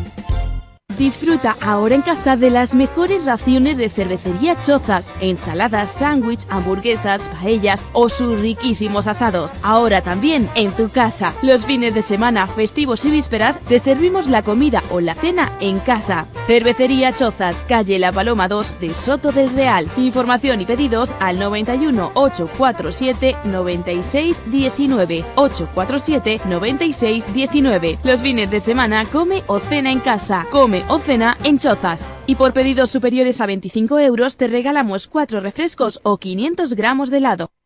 [1.00, 7.88] Disfruta ahora en casa de las mejores raciones de cervecería Chozas, ensaladas, sándwich, hamburguesas, paellas
[7.93, 9.50] o sus riquísimos asados.
[9.64, 11.34] Ahora también en tu casa.
[11.41, 15.80] Los fines de semana, festivos y vísperas te servimos la comida o la cena en
[15.80, 16.26] casa.
[16.47, 19.88] Cervecería Chozas, calle La Paloma 2 de Soto del Real.
[19.95, 28.00] Información y pedidos al 91 847 96 19 847 96 19.
[28.04, 30.45] Los fines de semana come o cena en casa.
[30.52, 32.14] Come o cena en Chozas.
[32.28, 37.18] Y por pedidos superiores a 25 euros te regalamos 4 refrescos o 500 gramos de
[37.20, 37.59] helado.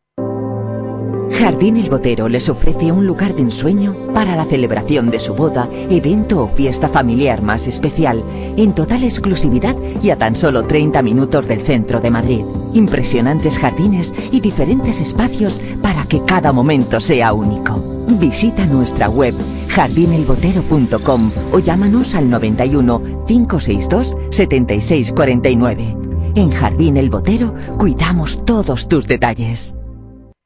[1.32, 5.68] Jardín El Botero les ofrece un lugar de ensueño para la celebración de su boda,
[5.90, 8.22] evento o fiesta familiar más especial,
[8.56, 12.44] en total exclusividad y a tan solo 30 minutos del centro de Madrid.
[12.72, 17.82] Impresionantes jardines y diferentes espacios para que cada momento sea único.
[18.06, 19.34] Visita nuestra web
[19.68, 25.96] jardinelbotero.com o llámanos al 91 562 7649.
[26.36, 29.76] En Jardín El Botero cuidamos todos tus detalles.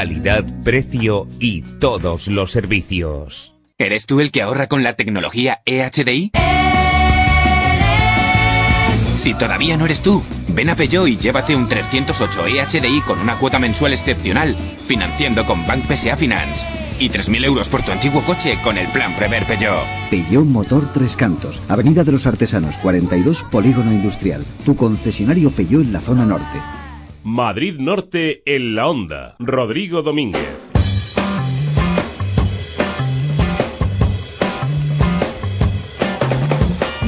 [0.00, 3.52] Calidad, precio y todos los servicios.
[3.76, 6.30] ¿Eres tú el que ahorra con la tecnología EHDI?
[9.18, 13.38] Si todavía no eres tú, ven a Peugeot y llévate un 308 EHDI con una
[13.38, 16.66] cuota mensual excepcional, financiando con Bank PSA Finance.
[16.98, 19.84] Y 3.000 euros por tu antiguo coche con el plan Prever Peugeot.
[20.08, 24.46] Peugeot Motor Tres Cantos, Avenida de los Artesanos 42, Polígono Industrial.
[24.64, 26.79] Tu concesionario Peugeot en la zona norte.
[27.22, 29.36] Madrid Norte en la onda.
[29.38, 30.59] Rodrigo Domínguez.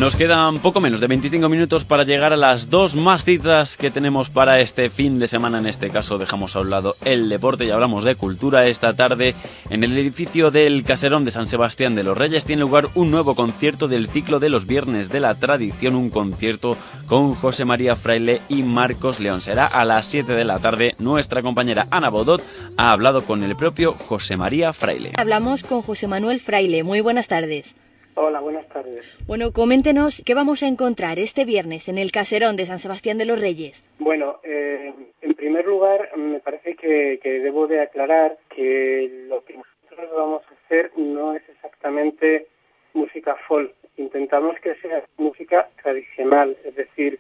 [0.03, 3.93] Nos quedan poco menos de 25 minutos para llegar a las dos más citas que
[3.93, 5.59] tenemos para este fin de semana.
[5.59, 8.67] En este caso dejamos a un lado el deporte y hablamos de cultura.
[8.67, 9.37] Esta tarde
[9.71, 13.37] en el edificio del Caserón de San Sebastián de los Reyes tiene lugar un nuevo
[13.37, 16.77] concierto del ciclo de los Viernes de la Tradición, un concierto
[17.07, 19.41] con José María Fraile y Marcos León.
[19.41, 20.97] Será a las 7 de la tarde.
[20.99, 22.43] Nuestra compañera Ana Bodot
[22.77, 25.13] ha hablado con el propio José María Fraile.
[25.17, 26.83] Hablamos con José Manuel Fraile.
[26.83, 27.77] Muy buenas tardes.
[28.15, 29.07] Hola, buenas tardes.
[29.27, 33.25] Bueno, coméntenos qué vamos a encontrar este viernes en el caserón de San Sebastián de
[33.25, 33.83] los Reyes.
[33.99, 34.93] Bueno, eh,
[35.23, 40.43] en primer lugar, me parece que, que debo de aclarar que lo que nosotros vamos
[40.43, 42.49] a hacer no es exactamente
[42.93, 43.73] música folk.
[43.97, 47.19] Intentamos que sea música tradicional, es decir,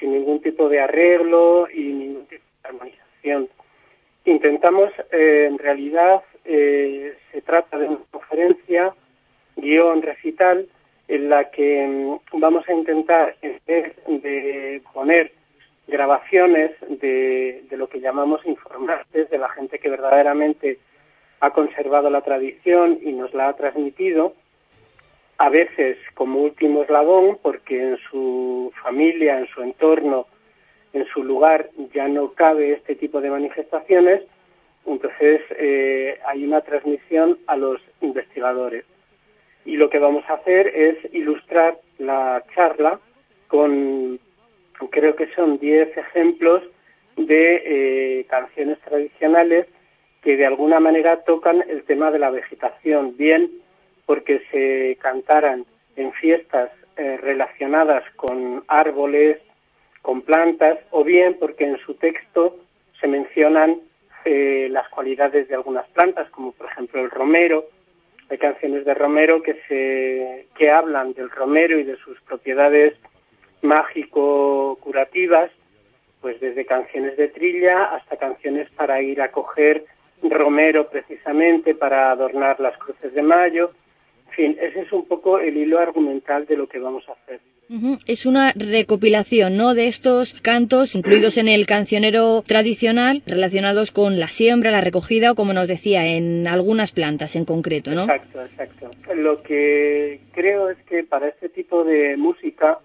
[0.00, 3.48] sin ningún tipo de arreglo y ningún tipo de armonización.
[4.24, 8.94] Intentamos, eh, en realidad, eh, se trata de una conferencia
[9.56, 10.66] guion recital
[11.08, 15.32] en la que mm, vamos a intentar, en vez de poner
[15.86, 20.78] grabaciones de, lo que llamamos informantes, de la gente que verdaderamente
[21.40, 24.34] ha conservado la tradición y nos la ha transmitido,
[25.36, 30.26] a veces como último eslabón, porque en su familia, en su entorno,
[30.92, 34.22] en su lugar ya no cabe este tipo de manifestaciones,
[34.86, 38.84] entonces eh, hay una transmisión a los investigadores
[39.64, 43.00] y lo que vamos a hacer es ilustrar la charla
[43.48, 44.18] con,
[44.90, 46.62] creo que son 10 ejemplos
[47.16, 49.66] de eh, canciones tradicionales
[50.22, 53.50] que de alguna manera tocan el tema de la vegetación, bien
[54.06, 59.38] porque se cantaran en fiestas eh, relacionadas con árboles,
[60.02, 62.56] con plantas, o bien porque en su texto
[63.00, 63.80] se mencionan
[64.24, 67.66] eh, las cualidades de algunas plantas, como por ejemplo el romero,
[68.34, 72.94] hay canciones de Romero que se que hablan del romero y de sus propiedades
[73.62, 75.52] mágico curativas,
[76.20, 79.84] pues desde canciones de trilla hasta canciones para ir a coger
[80.22, 83.70] romero precisamente para adornar las cruces de mayo.
[84.34, 87.40] Fin, ese es un poco el hilo argumental de lo que vamos a hacer.
[87.70, 89.74] Ujú, Es una recopilación, ¿no?
[89.74, 95.34] De estos cantos incluidos en el cancionero tradicional relacionados con la siembra, la recogida o,
[95.34, 98.02] como nos decía, en algunas plantas en concreto, ¿no?
[98.02, 98.90] Exacto, exacto.
[99.14, 102.80] Lo que creo es que para este tipo de música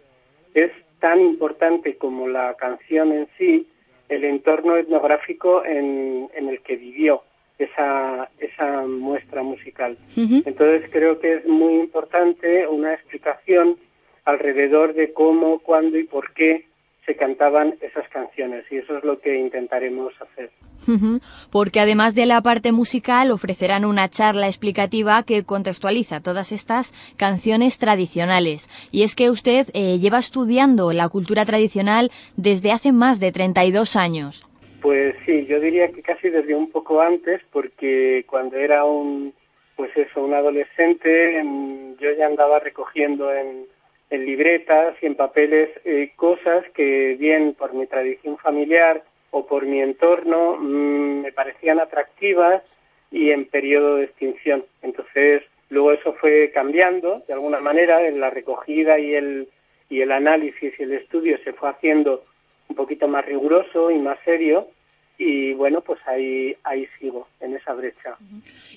[0.54, 3.68] es tan importante como la canción en sí
[4.08, 7.24] el entorno etnográfico en, en el que vivió
[7.60, 9.98] esa, esa muestra musical.
[10.16, 13.78] Entonces creo que es muy importante una explicación
[14.26, 16.66] alrededor de cómo, cuándo y por qué
[17.06, 20.52] se cantaban esas canciones y eso es lo que intentaremos hacer.
[21.52, 27.78] Porque además de la parte musical ofrecerán una charla explicativa que contextualiza todas estas canciones
[27.78, 28.70] tradicionales.
[28.92, 33.96] Y es que usted eh, lleva estudiando la cultura tradicional desde hace más de 32
[33.96, 34.49] años.
[34.82, 39.34] Pues sí, yo diría que casi desde un poco antes, porque cuando era un,
[39.76, 43.66] pues eso, un adolescente, mm, yo ya andaba recogiendo en,
[44.10, 49.66] en libretas y en papeles eh, cosas que bien por mi tradición familiar o por
[49.66, 52.64] mi entorno mm, me parecían atractivas
[53.12, 54.66] y en periodo de extinción.
[54.82, 59.50] Entonces, luego eso fue cambiando de alguna manera en la recogida y el,
[59.90, 62.24] y el análisis y el estudio se fue haciendo
[62.70, 64.68] un poquito más riguroso y más serio
[65.20, 68.16] y bueno, pues ahí, ahí sigo, en esa brecha.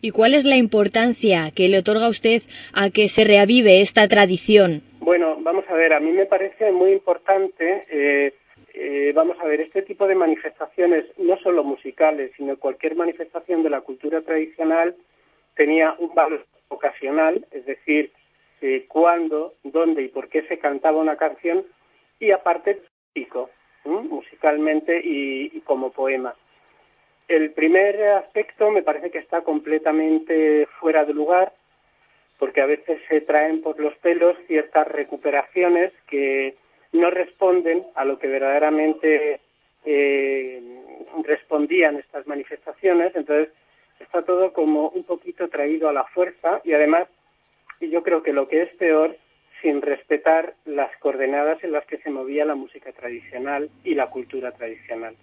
[0.03, 2.43] ¿Y cuál es la importancia que le otorga usted
[2.75, 4.83] a que se reavive esta tradición?
[4.99, 8.35] Bueno, vamos a ver, a mí me parece muy importante, eh,
[8.75, 13.71] eh, vamos a ver, este tipo de manifestaciones, no solo musicales, sino cualquier manifestación de
[13.71, 14.97] la cultura tradicional,
[15.55, 18.11] tenía un valor ocasional, es decir,
[18.63, 21.65] eh, cuándo, dónde y por qué se cantaba una canción,
[22.19, 22.81] y aparte,
[23.85, 26.35] musicalmente y, como poema.
[27.29, 31.53] El primer aspecto me parece que está completamente fuera de lugar,
[32.39, 36.57] porque a veces se traen por los pelos ciertas recuperaciones que
[36.93, 39.41] no responden a lo que verdaderamente
[39.85, 40.63] eh,
[41.25, 43.15] respondían estas manifestaciones.
[43.15, 43.55] Entonces,
[44.01, 47.09] está todo como un poquito traído a la fuerza y además,
[47.81, 49.17] y yo creo que lo que es peor,
[49.63, 54.53] sin respetar las coordenadas en las que se movía la música tradicional y la cultura
[54.53, 55.17] tradicional.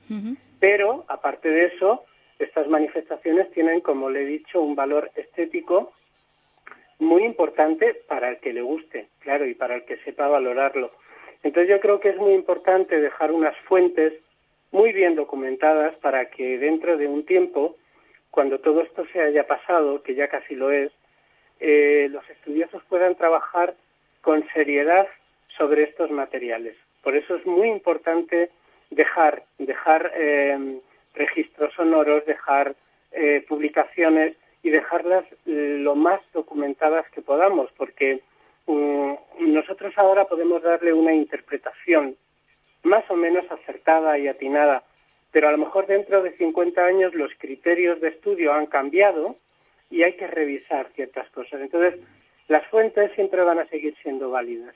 [0.59, 2.05] Pero, aparte de eso,
[2.39, 5.91] estas manifestaciones tienen, como le he dicho, un valor estético
[6.99, 10.91] muy importante para el que le guste, claro, y para el que sepa valorarlo.
[11.43, 14.13] Entonces yo creo que es muy importante dejar unas fuentes
[14.71, 17.77] muy bien documentadas para que dentro de un tiempo,
[18.29, 20.91] cuando todo esto se haya pasado, que ya casi lo es,
[21.59, 23.75] eh, los estudiosos puedan trabajar
[24.21, 25.07] con seriedad
[25.57, 26.75] sobre estos materiales.
[27.03, 28.49] Por eso es muy importante
[28.89, 30.79] dejar, dejar eh,
[31.13, 32.75] registros sonoros, dejar
[33.11, 38.21] eh, publicaciones y dejarlas eh, lo más documentadas que podamos, porque
[38.67, 42.15] mm, nosotros ahora podemos darle una interpretación
[42.83, 44.83] más o menos acertada y atinada,
[45.31, 49.35] pero a lo mejor dentro de 50 años los criterios de estudio han cambiado
[49.89, 51.61] y hay que revisar ciertas cosas.
[51.61, 51.99] Entonces,
[52.49, 54.75] las fuentes siempre van a seguir siendo válidas.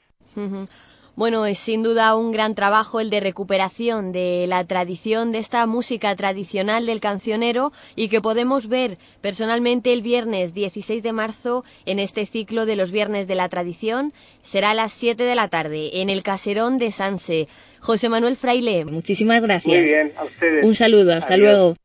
[1.16, 5.66] Bueno, es sin duda un gran trabajo el de recuperación de la tradición de esta
[5.68, 12.00] música tradicional del cancionero y que podemos ver personalmente el viernes 16 de marzo en
[12.00, 14.12] este ciclo de los viernes de la tradición.
[14.42, 17.48] Será a las 7 de la tarde en el caserón de Sanse.
[17.80, 19.82] José Manuel Fraile, muchísimas gracias.
[19.82, 20.66] Muy bien, a ustedes.
[20.66, 21.76] Un saludo, hasta luego.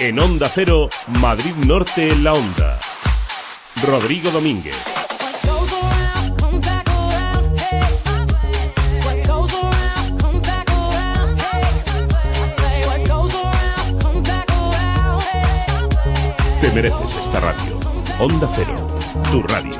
[0.00, 0.88] En Onda Cero,
[1.20, 2.80] Madrid Norte en la Onda.
[3.86, 4.74] Rodrigo Domínguez.
[16.62, 17.78] Te mereces esta radio.
[18.20, 18.74] Onda Cero,
[19.30, 19.78] tu radio.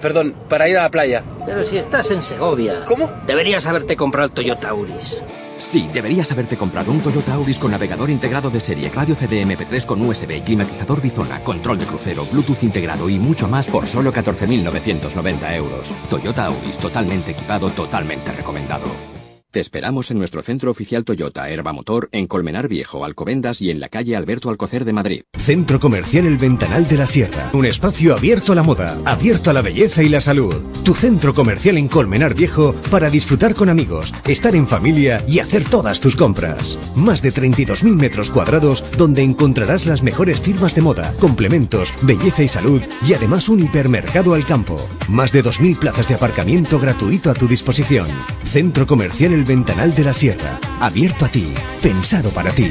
[0.00, 1.22] Perdón, para ir a la playa.
[1.46, 2.84] Pero si estás en Segovia.
[2.84, 3.08] ¿Cómo?
[3.24, 5.22] Deberías haberte comprado el Toyota Auris.
[5.64, 10.02] Sí, deberías haberte comprado un Toyota Auris con navegador integrado de serie, radio CD-MP3 con
[10.02, 15.90] USB, climatizador bizona, control de crucero, Bluetooth integrado y mucho más por solo 14.990 euros.
[16.10, 19.13] Toyota Auris, totalmente equipado, totalmente recomendado.
[19.54, 23.78] Te esperamos en nuestro centro oficial Toyota Herba Motor en Colmenar Viejo, Alcobendas y en
[23.78, 25.22] la calle Alberto Alcocer de Madrid.
[25.32, 27.50] Centro Comercial El Ventanal de la Sierra.
[27.52, 30.56] Un espacio abierto a la moda, abierto a la belleza y la salud.
[30.82, 35.62] Tu centro comercial en Colmenar Viejo para disfrutar con amigos, estar en familia y hacer
[35.62, 36.76] todas tus compras.
[36.96, 42.48] Más de 32.000 metros cuadrados donde encontrarás las mejores firmas de moda, complementos, belleza y
[42.48, 44.84] salud y además un hipermercado al campo.
[45.08, 48.08] Más de 2.000 plazas de aparcamiento gratuito a tu disposición.
[48.42, 50.58] Centro Comercial El Ventanal de la Sierra.
[50.80, 51.52] Abierto a ti.
[51.82, 52.70] Pensado para ti.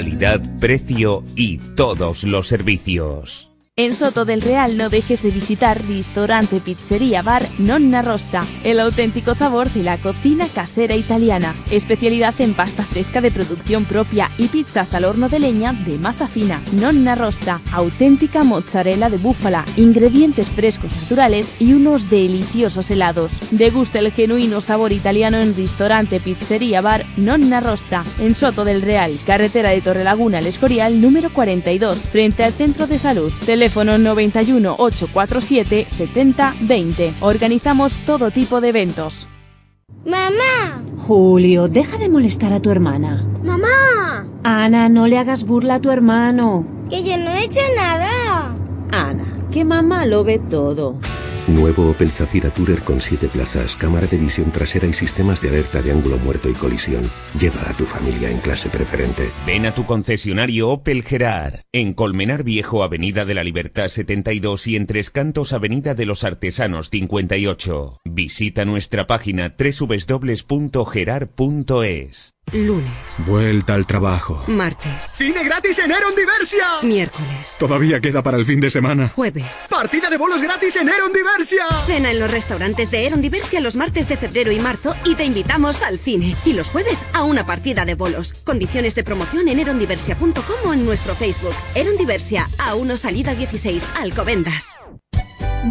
[0.01, 3.50] Calidad, precio y todos los servicios.
[3.77, 9.33] En Soto del Real no dejes de visitar Ristorante Pizzería Bar Nonna Rossa, el auténtico
[9.33, 11.55] sabor de la cocina casera italiana.
[11.71, 16.27] Especialidad en pasta fresca de producción propia y pizzas al horno de leña de masa
[16.27, 16.59] fina.
[16.73, 23.31] Nonna Rossa, auténtica mozzarella de búfala, ingredientes frescos naturales y unos deliciosos helados.
[23.51, 29.13] Degusta el genuino sabor italiano en Ristorante Pizzería Bar Nonna Rossa, en Soto del Real,
[29.25, 33.31] carretera de Torrelaguna al Escorial número 42, frente al Centro de Salud.
[33.61, 37.13] Teléfono 91 847 70 20.
[37.19, 39.27] Organizamos todo tipo de eventos.
[40.03, 40.81] ¡Mamá!
[40.97, 43.23] Julio, deja de molestar a tu hermana.
[43.43, 44.25] ¡Mamá!
[44.43, 46.65] Ana, no le hagas burla a tu hermano.
[46.89, 48.55] Que yo no he hecho nada.
[48.91, 50.95] Ana, que mamá lo ve todo.
[51.47, 55.81] Nuevo Opel Zafira Tourer con 7 plazas, cámara de visión trasera y sistemas de alerta
[55.81, 57.09] de ángulo muerto y colisión.
[57.37, 59.31] Lleva a tu familia en clase preferente.
[59.45, 64.75] Ven a tu concesionario Opel Gerard, en Colmenar Viejo, Avenida de la Libertad 72 y
[64.75, 68.01] en Tres Cantos, Avenida de los Artesanos 58.
[68.05, 72.35] Visita nuestra página www.gerard.es.
[72.53, 72.85] Lunes,
[73.27, 74.43] Vuelta al trabajo.
[74.47, 76.65] martes, ¡Cine gratis en Eron Diversia!
[76.83, 79.07] miércoles, Todavía queda para el fin de semana.
[79.09, 79.67] jueves.
[79.69, 81.30] ¡Partida de bolos gratis en Eron Diversia!
[81.85, 85.23] Cena en los restaurantes de Eron Diversia los martes de febrero y marzo y te
[85.23, 86.35] invitamos al cine.
[86.45, 88.33] Y los jueves a una partida de bolos.
[88.43, 90.33] Condiciones de promoción en erondiversia.com
[90.65, 91.55] o en nuestro Facebook.
[91.73, 94.77] Eron Diversia, a 1 salida 16, Alcobendas.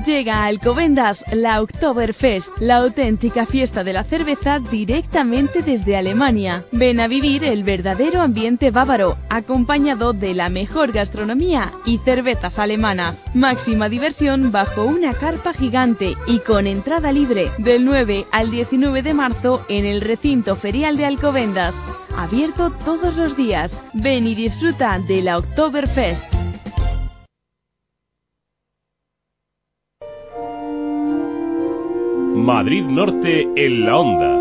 [0.07, 6.62] Llega a Alcobendas la Oktoberfest, la auténtica fiesta de la cerveza directamente desde Alemania.
[6.71, 13.25] Ven a vivir el verdadero ambiente bávaro, acompañado de la mejor gastronomía y cervezas alemanas.
[13.35, 19.15] Máxima diversión bajo una carpa gigante y con entrada libre del 9 al 19 de
[19.15, 21.75] marzo en el recinto ferial de Alcobendas.
[22.17, 23.83] Abierto todos los días.
[23.93, 26.33] Ven y disfruta de la Oktoberfest.
[32.41, 34.37] Madrid Norte en la onda.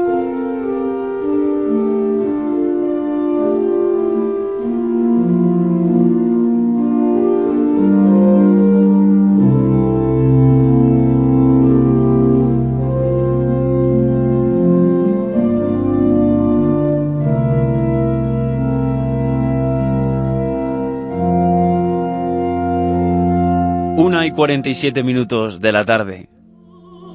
[23.97, 26.38] Una y 47 minutos de la tarde.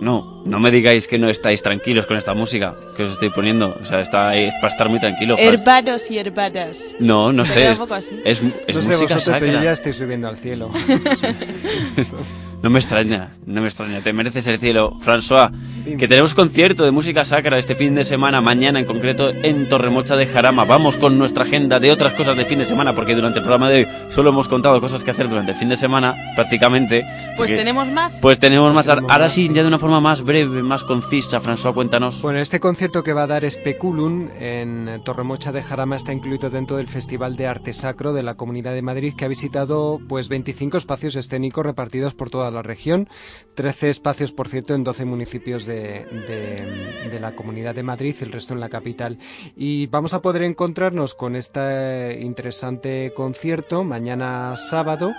[0.00, 3.76] No, no me digáis que no estáis tranquilos con esta música que os estoy poniendo.
[3.80, 5.36] O sea, está, es para estar muy tranquilo.
[5.38, 6.94] Hermanos y hermanas.
[6.98, 7.70] No, no sé.
[7.70, 8.20] Es, un poco así.
[8.24, 10.70] es, es no sé, música vosotros, pero yo ya estoy subiendo al cielo.
[12.64, 14.00] No me extraña, no me extraña.
[14.00, 14.96] Te mereces el cielo.
[15.04, 15.50] François,
[15.98, 20.16] que tenemos concierto de música sacra este fin de semana, mañana en concreto, en Torremocha
[20.16, 20.64] de Jarama.
[20.64, 23.68] Vamos con nuestra agenda de otras cosas de fin de semana, porque durante el programa
[23.68, 27.02] de hoy solo hemos contado cosas que hacer durante el fin de semana, prácticamente.
[27.36, 28.18] Pues porque- tenemos más.
[28.22, 28.86] Pues tenemos Pues más.
[28.86, 29.32] tenemos Ahora más.
[29.34, 31.42] sí, ya de una forma más breve, más concisa.
[31.42, 32.22] François, cuéntanos.
[32.22, 36.78] Bueno, este concierto que va a dar Speculum en Torremocha de Jarama está incluido dentro
[36.78, 40.78] del Festival de Arte Sacro de la Comunidad de Madrid que ha visitado pues 25
[40.78, 43.08] espacios escénicos repartidos por toda la región,
[43.54, 48.32] 13 espacios por cierto en 12 municipios de, de- de la Comunidad de Madrid, el
[48.32, 49.18] resto en la capital.
[49.56, 55.12] Y vamos a poder encontrarnos con este interesante concierto mañana sábado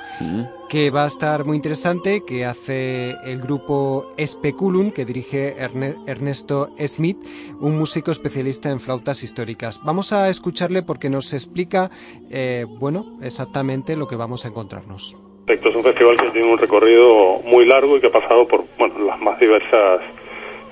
[0.68, 6.74] que va a estar muy interesante, que hace el grupo Speculum, que dirige Erne- Ernesto
[6.88, 7.18] Smith,
[7.62, 9.80] un músico especialista en flautas históricas.
[9.84, 11.92] Vamos a escucharle porque nos explica,
[12.30, 15.16] eh, bueno, exactamente lo que vamos a encontrarnos.
[15.46, 18.64] Perfecto, es un festival que tiene un recorrido muy largo y que ha pasado por
[18.80, 20.02] bueno, las más diversas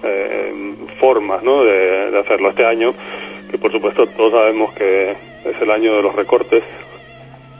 [0.04, 0.52] eh,
[1.00, 1.64] formas ¿no?
[1.64, 2.94] de, hacerlo este año,
[3.52, 6.64] que por supuesto todos sabemos que es el año de los recortes,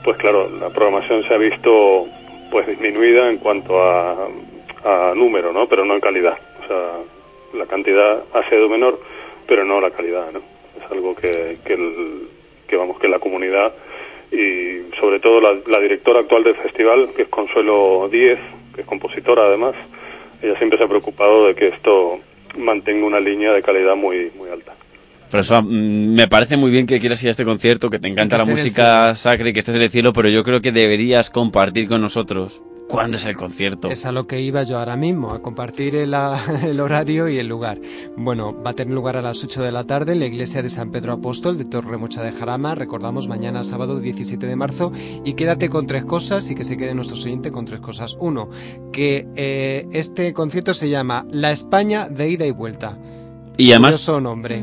[0.02, 2.06] pues claro, la programación se ha visto
[2.50, 4.28] pues disminuida en cuanto a,
[4.84, 5.68] a número, ¿no?
[5.68, 6.36] pero no en calidad.
[6.64, 6.92] O sea,
[7.54, 8.98] la cantidad ha sido menor,
[9.46, 10.40] pero no la calidad, ¿no?
[10.40, 12.28] Es algo que, que, el-
[12.66, 13.72] que vamos, que la comunidad
[14.34, 18.38] y sobre todo la, la directora actual del festival, que es Consuelo Díez,
[18.74, 19.74] que es compositora además,
[20.42, 22.18] ella siempre se ha preocupado de que esto
[22.58, 24.74] mantenga una línea de calidad muy muy alta.
[25.30, 28.38] François, mm, me parece muy bien que quieras ir a este concierto, que te encanta
[28.38, 31.88] la música sacra y que estés en el cielo, pero yo creo que deberías compartir
[31.88, 33.90] con nosotros cuándo es el concierto.
[33.90, 37.38] Es a lo que iba yo ahora mismo, a compartir el, a- el horario y
[37.38, 37.80] el lugar.
[38.16, 40.70] Bueno, va a tener lugar a las 8 de la tarde en la iglesia de
[40.70, 42.74] San Pedro Apóstol de Torremocha de Jarama.
[42.74, 44.92] Recordamos mañana sábado 17 de marzo.
[45.24, 48.16] Y quédate con tres cosas y que se quede nuestro oyente con tres cosas.
[48.20, 48.48] Uno,
[48.92, 52.98] que eh, este concierto se llama La España de ida y vuelta.
[53.56, 54.10] Y además,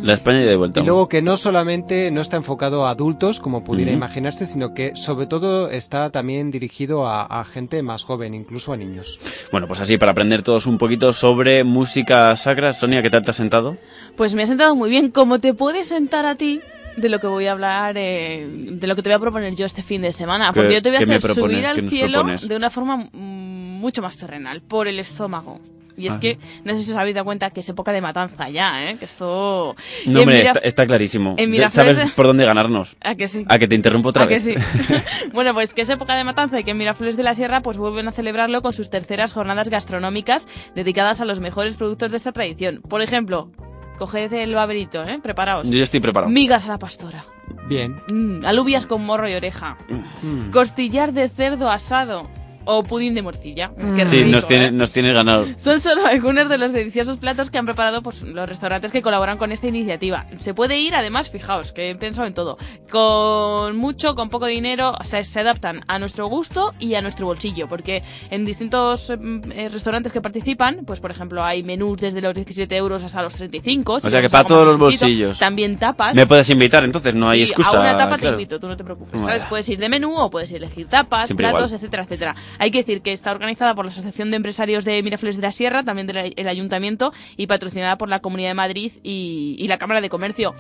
[0.02, 0.82] la España de vuelta.
[0.82, 4.92] Y luego que no solamente no está enfocado a adultos, como pudiera imaginarse, sino que
[4.96, 9.20] sobre todo está también dirigido a, a gente más joven, incluso a niños.
[9.52, 12.74] Bueno, pues así, para aprender todos un poquito sobre música sacra.
[12.74, 13.78] Sonia, ¿qué tal te has sentado?
[14.18, 15.10] Pues me ha sentado muy bien.
[15.12, 16.60] Como te puedes sentar a ti
[16.98, 19.66] de lo que voy a hablar, eh, de lo que te voy a proponer yo
[19.66, 20.52] este fin de semana.
[20.52, 21.38] Porque ¿Qué- yo te voy a hacer propones?
[21.58, 22.48] subir ¿Qué al cielo propones?
[22.50, 25.60] de una forma mm, mucho más terrenal, por el estómago.
[26.02, 28.50] Y es que, no sé si os habéis dado cuenta que es época de matanza
[28.50, 28.98] ya, ¿eh?
[28.98, 29.76] Que esto...
[30.08, 31.32] No, hombre, Miraf- está, está clarísimo.
[31.38, 32.96] en Ya Miraflores Sabes por dónde ganarnos.
[33.02, 33.46] ¿A que sí?
[33.48, 34.44] A que te interrumpo otra ¿A que vez.
[34.44, 34.56] sí?
[35.34, 37.78] bueno, pues que es época de matanza y que en Miraflores de la Sierra pues
[37.78, 42.32] vuelven a celebrarlo con sus terceras jornadas gastronómicas dedicadas a los mejores productos de esta
[42.32, 42.82] tradición.
[42.88, 43.52] Por ejemplo,
[43.98, 45.20] coged el baberito, ¿eh?
[45.22, 45.70] Preparaos.
[45.70, 46.32] Yo ya estoy preparado.
[46.32, 47.24] Migas a la pastora.
[47.68, 47.96] Bien.
[48.10, 49.78] Mm, alubias con morro y oreja.
[50.22, 50.50] Mm.
[50.52, 52.30] Costillar de cerdo asado.
[52.66, 53.72] O pudín de morcilla.
[53.96, 54.72] Qué Sí, rico, nos tiene, ¿eh?
[54.72, 55.48] nos tiene ganado.
[55.58, 59.38] Son solo algunos de los deliciosos platos que han preparado pues, los restaurantes que colaboran
[59.38, 60.26] con esta iniciativa.
[60.40, 62.58] Se puede ir, además, fijaos, que he pensado en todo.
[62.90, 67.26] Con mucho, con poco dinero, o sea, se adaptan a nuestro gusto y a nuestro
[67.26, 67.68] bolsillo.
[67.68, 72.34] Porque en distintos mm, eh, restaurantes que participan, pues por ejemplo, hay menús desde los
[72.34, 74.02] 17 euros hasta los 35.
[74.02, 75.40] si O sea que para todos los bolsillos.
[75.40, 76.16] También tapas.
[76.16, 77.78] Me puedes invitar, entonces no hay Sí, excusa.
[77.78, 79.22] A una tapa te invito, tú no te preocupes.
[79.22, 79.46] ¿Sabes?
[79.46, 81.80] Puedes ir de menú o puedes elegir tapas, Siempre platos, igual.
[81.80, 82.36] etcétera, etcétera.
[82.60, 85.52] Hay que decir que está organizada por la Asociación de Empresarios de Miraflores de la
[85.52, 90.02] Sierra, también del el Ayuntamiento, y patrocinada por la Comunidad de Madrid y la Cámara
[90.02, 90.54] de Comercio.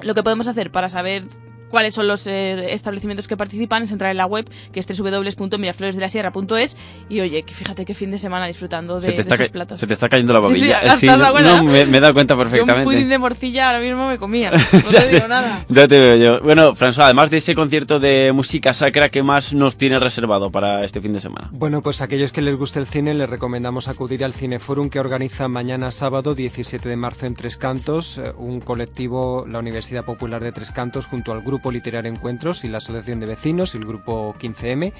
[0.00, 1.24] Lo que podemos hacer para saber
[1.68, 6.76] cuáles son los eh, establecimientos que participan es entrar en la web que es www.mirafloresdelasierra.es
[7.08, 9.80] y oye, que fíjate qué fin de semana disfrutando de, Se te, de esos platos.
[9.80, 10.96] se te está cayendo la Sí, sí, babilla.
[11.36, 12.84] ¿te no, me, me he dado cuenta Yo un perfectamente.
[12.84, 14.50] pudín de morcilla ahora mismo me comía.
[14.50, 14.58] No
[14.90, 15.64] te digo nada.
[15.68, 16.40] Ya te veo yo.
[16.42, 20.84] Bueno, François, además de ese concierto de música sacra, ¿qué más nos tiene reservado para
[20.84, 21.48] este fin de semana?
[21.52, 25.00] Bueno, pues a aquellos que les guste el cine les recomendamos acudir al Cineforum que
[25.00, 30.42] organiza mañana sábado 17 de marzo en Tres Cantos, eh, un colectivo, la Universidad Popular
[30.42, 33.84] de Tres Cantos, junto al Grupo Literario Encuentros y la Asociación de Vecinos y el
[33.84, 34.92] Grupo 15M.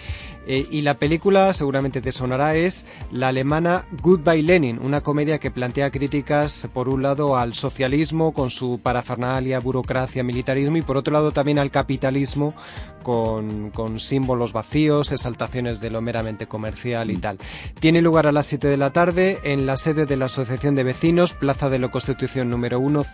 [0.47, 5.51] Eh, y la película, seguramente te sonará, es la alemana Goodbye Lenin, una comedia que
[5.51, 11.12] plantea críticas, por un lado, al socialismo con su parafernalia, burocracia, militarismo y por otro
[11.12, 12.55] lado también al capitalismo
[13.02, 17.39] con, con símbolos vacíos, exaltaciones de lo meramente comercial y tal.
[17.80, 20.85] Tiene lugar a las 7 de la tarde en la sede de la Asociación de
[20.85, 23.05] Vecinos, Plaza de la Constitución número 1,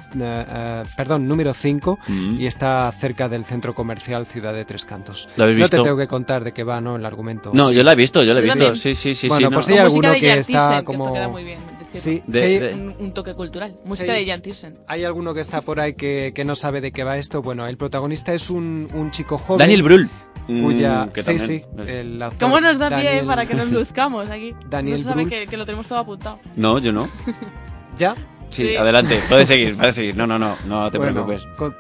[0.97, 2.41] perdón, número 5, Mm.
[2.41, 5.29] y está cerca del centro comercial Ciudad de Tres Cantos.
[5.37, 5.77] ¿Lo habéis no visto?
[5.77, 6.97] te tengo que contar de qué va, ¿no?
[6.97, 7.51] El argumento.
[7.53, 7.75] No, Sí.
[7.75, 8.57] yo la he visto, yo la he visto.
[8.59, 8.77] también.
[8.77, 9.29] Sí, sí, sí.
[9.29, 9.75] Bueno, sí, pues no.
[9.75, 11.05] hay alguno que está que como...
[11.05, 11.75] esto queda muy bien decirlo.
[11.93, 12.59] Sí, De- sí.
[12.59, 13.75] de- Un, un toque cultural.
[13.85, 14.25] Música Sí.
[14.25, 14.75] de Jan Tiersen.
[14.89, 17.43] Hay alguno que está por ahí que, que no sabe de qué va esto.
[17.43, 19.59] Bueno, el protagonista es un, un chico joven.
[19.59, 20.09] Daniel Brühl.
[20.47, 23.55] Cuya, Mm, que sí, también- sí, el actor ¿Cómo nos da pie Daniel- para que
[23.55, 24.51] nos luzcamos aquí?
[24.69, 26.39] Daniel no se sabe que, que lo tenemos todo apuntado.
[26.57, 27.09] No, yo no.
[27.97, 28.15] ¿Ya?
[28.51, 28.77] Sí, Sí.
[28.77, 29.19] adelante.
[29.29, 30.17] Puedes seguir, puedes seguir.
[30.17, 31.43] No, no, no, no te Bueno, preocupes.
[31.57, 31.75] con-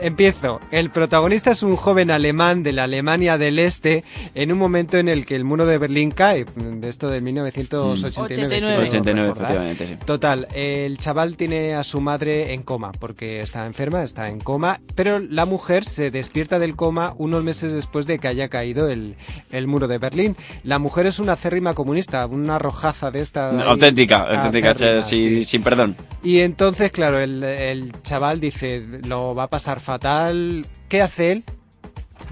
[0.00, 0.60] Empiezo.
[0.70, 4.04] El protagonista es un joven alemán de la Alemania del Este
[4.34, 8.58] en un momento en el que el muro de Berlín cae, de esto del 1989.
[8.58, 9.50] creo 89, recordar.
[9.50, 9.96] efectivamente, sí.
[10.04, 14.80] Total, el chaval tiene a su madre en coma porque está enferma, está en coma,
[14.94, 19.16] pero la mujer se despierta del coma unos meses después de que haya caído el,
[19.50, 20.36] el muro de Berlín.
[20.62, 23.50] La mujer es una acérrima comunista, una rojaza de esta...
[23.50, 25.44] ahí, Auténtica, auténtica, acérrima, sí, sí.
[25.44, 25.96] sin perdón.
[26.22, 30.66] Y entonces, claro, el, el chaval dice, lo va a pasar fatal.
[30.88, 31.44] ¿Qué hace él?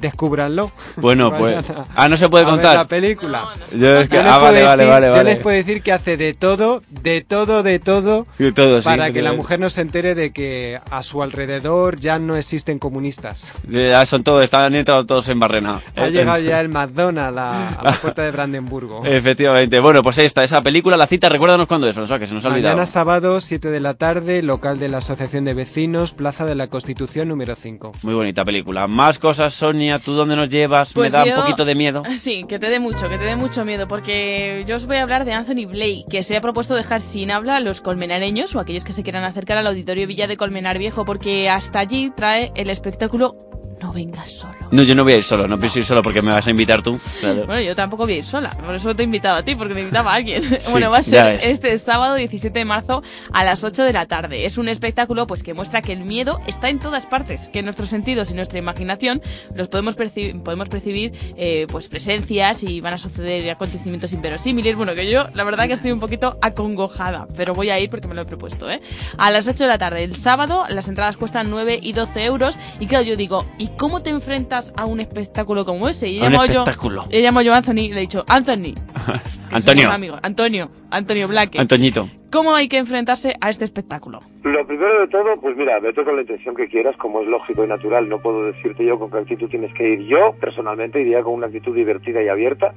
[0.03, 0.71] Descúbranlo.
[0.97, 1.65] Bueno, pues-
[1.97, 2.75] ah, no se puede a ver contar.
[2.77, 3.49] la película.
[3.75, 5.25] Yo es que- les ah, puedo vale, vale, decir- vale, yo vale.
[5.25, 9.11] les puedo decir que hace de todo, de todo, de todo, De todo, sí, para
[9.13, 13.53] que la mujer no se entere de que a su alrededor ya no existen comunistas.
[13.69, 15.81] Ya son todos, están entrando todos en barrena.
[15.97, 19.03] Ha llegado ya el McDonald's a la, a la puerta de Brandenburgo.
[19.05, 19.79] Efectivamente.
[19.81, 22.45] Bueno, pues ahí está, esa película, la cita, recuérdanos cuándo es, François, que se nos
[22.45, 22.75] ha olvidado.
[22.75, 26.67] Mañana sábado, 7 de la tarde, local de la Asociación de Vecinos, Plaza de la
[26.67, 27.93] Constitución número 5.
[28.03, 28.89] Muy bonita película.
[28.89, 30.93] Más cosas, Sonia, ¿tú dónde nos llevas?
[30.93, 32.03] Pues Me da yo- un poquito de miedo.
[32.17, 35.03] Sí, que te dé mucho, que te dé mucho miedo, porque yo os voy a
[35.03, 38.61] hablar de Anthony Blake, que se ha propuesto dejar sin habla a los colmenareños o
[38.61, 42.53] aquellos que se quieran acercar al Auditorio Villa de Colmenar Viejo, porque hasta allí trae
[42.55, 43.37] el espectáculo
[43.83, 44.55] No vengas solo.
[44.71, 46.51] No, yo no voy a ir solo, no pienso ir solo porque me vas a
[46.51, 46.99] invitar tú.
[47.21, 47.47] Claro.
[47.47, 49.75] Bueno, yo tampoco voy a ir sola, por eso te he invitado a ti, porque
[49.75, 50.43] me invitaba a alguien.
[50.43, 53.03] Sí, bueno, va a ser este sábado 17 de marzo
[53.33, 54.45] a las 8 de la tarde.
[54.47, 57.89] Es un espectáculo pues que muestra que el miedo está en todas partes, que nuestros
[57.89, 59.21] sentidos y nuestra imaginación
[59.55, 64.77] los podemos, perci- podemos percibir eh, pues presencias y van a suceder acontecimientos inverosímiles.
[64.77, 68.07] Bueno, que yo la verdad que estoy un poquito acongojada, pero voy a ir porque
[68.09, 68.81] me lo he propuesto, ¿eh?
[69.19, 72.59] A las 8 de la tarde, el sábado, las entradas cuestan 9 y 12 euros.
[72.79, 76.09] Y claro, yo digo, ¿y cómo te enfrentas a un espectáculo como ese?
[76.09, 77.05] Y A un yo- espectáculo.
[77.11, 78.75] he llamado yo a Anthony y le he dicho, Anthony,
[79.53, 81.59] Antonio, amigos, Antonio, Antonio Blaque.
[81.59, 82.09] Antoñito.
[82.31, 84.21] ¿Cómo hay que enfrentarse a este espectáculo?
[84.43, 87.63] Lo primero de todo, pues mira, vete con la intención que quieras, como es lógico
[87.65, 88.09] y natural.
[88.09, 90.01] No puedo decirte yo con qué actitud tienes que ir.
[90.07, 92.73] Yo, personalmente, iría con una actitud divertida y abierta,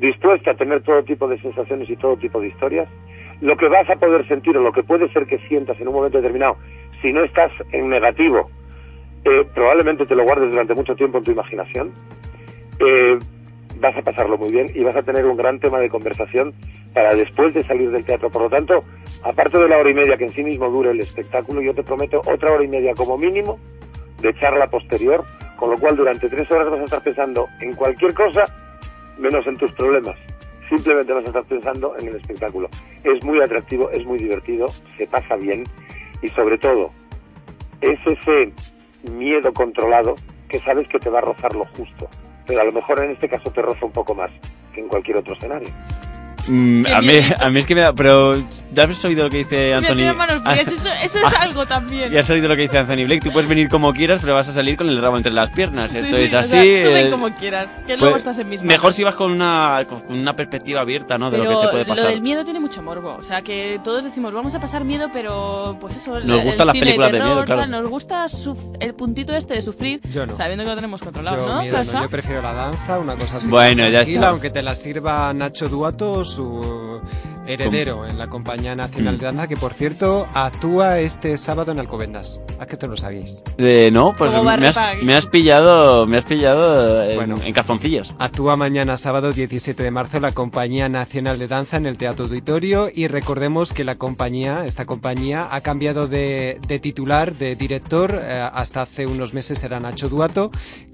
[0.00, 2.88] dispuesta a tener todo tipo de sensaciones y todo tipo de historias.
[3.42, 5.94] Lo que vas a poder sentir o lo que puede ser que sientas en un
[5.94, 6.56] momento determinado,
[7.02, 8.50] si no estás en negativo,
[9.24, 11.92] eh, probablemente te lo guardes durante mucho tiempo en tu imaginación.
[12.78, 13.18] Eh,
[13.80, 16.54] vas a pasarlo muy bien y vas a tener un gran tema de conversación
[16.94, 18.30] para después de salir del teatro.
[18.30, 18.80] Por lo tanto,
[19.22, 21.82] aparte de la hora y media que en sí mismo dure el espectáculo, yo te
[21.82, 23.58] prometo otra hora y media como mínimo
[24.20, 25.24] de charla posterior,
[25.58, 28.44] con lo cual durante tres horas vas a estar pensando en cualquier cosa
[29.18, 30.16] menos en tus problemas.
[30.68, 32.68] Simplemente vas a estar pensando en el espectáculo.
[33.04, 34.66] Es muy atractivo, es muy divertido,
[34.96, 35.62] se pasa bien
[36.22, 36.86] Y sobre todo,
[37.80, 38.52] es ese
[39.12, 40.14] miedo controlado
[40.48, 42.08] que sabes que te va a rozar lo justo.
[42.46, 44.30] Pero a lo mejor en este caso te roza un poco más
[44.72, 45.68] que en cualquier otro escenario.
[46.48, 47.92] Mm, a, mí, a mí es que me da.
[47.92, 48.36] Pero.
[48.72, 49.94] ¿Ya has oído lo que dice Anthony?
[49.96, 52.12] Mira, manos frías, eso, eso es Ah, algo también.
[52.12, 53.20] Ya has oído lo que dice Anthony Blake.
[53.22, 55.90] Tú puedes venir como quieras, pero vas a salir con el rabo entre las piernas.
[55.92, 56.50] Sí, Esto sí, es así.
[56.50, 58.74] sea, tú ven eh, como quieras, que pues, luego estás en mis manos.
[58.74, 61.30] Mejor si vas con una, con una perspectiva abierta, ¿no?
[61.30, 62.10] De Pero lo que te puede lo pasar.
[62.10, 63.16] del miedo tiene mucho morbo.
[63.16, 66.20] O sea, que todos decimos, vamos a pasar miedo, pero pues eso.
[66.20, 67.66] Nos gustan las películas de terror, miedo, claro.
[67.66, 68.26] Nos gusta
[68.80, 70.36] el puntito este de sufrir, Yo no.
[70.36, 71.62] sabiendo que lo tenemos controlado, Yo, ¿no?
[71.62, 73.48] miedo no, yo prefiero la danza, una cosa así.
[73.48, 74.28] Bueno, ya tranquila, está.
[74.28, 77.00] Aunque te la sirva Nacho Duato, su
[77.46, 79.18] heredero en la Compañía Nacional Mm.
[79.18, 82.40] de Danza, que por cierto actúa este sábado en Alcobendas.
[82.58, 83.42] ¿A que te lo sabéis?
[83.58, 88.14] Eh, no, pues me has, me has pillado, me has pillado en, en calzoncillos.
[88.18, 92.88] Actúa mañana sábado 17 de marzo la Compañía Nacional de Danza en el Teatro Auditorio
[92.94, 98.48] y recordemos que la compañía, esta compañía, ha cambiado de, de titular, de director, eh,
[98.52, 100.50] hasta hace unos meses era Nacho Duato,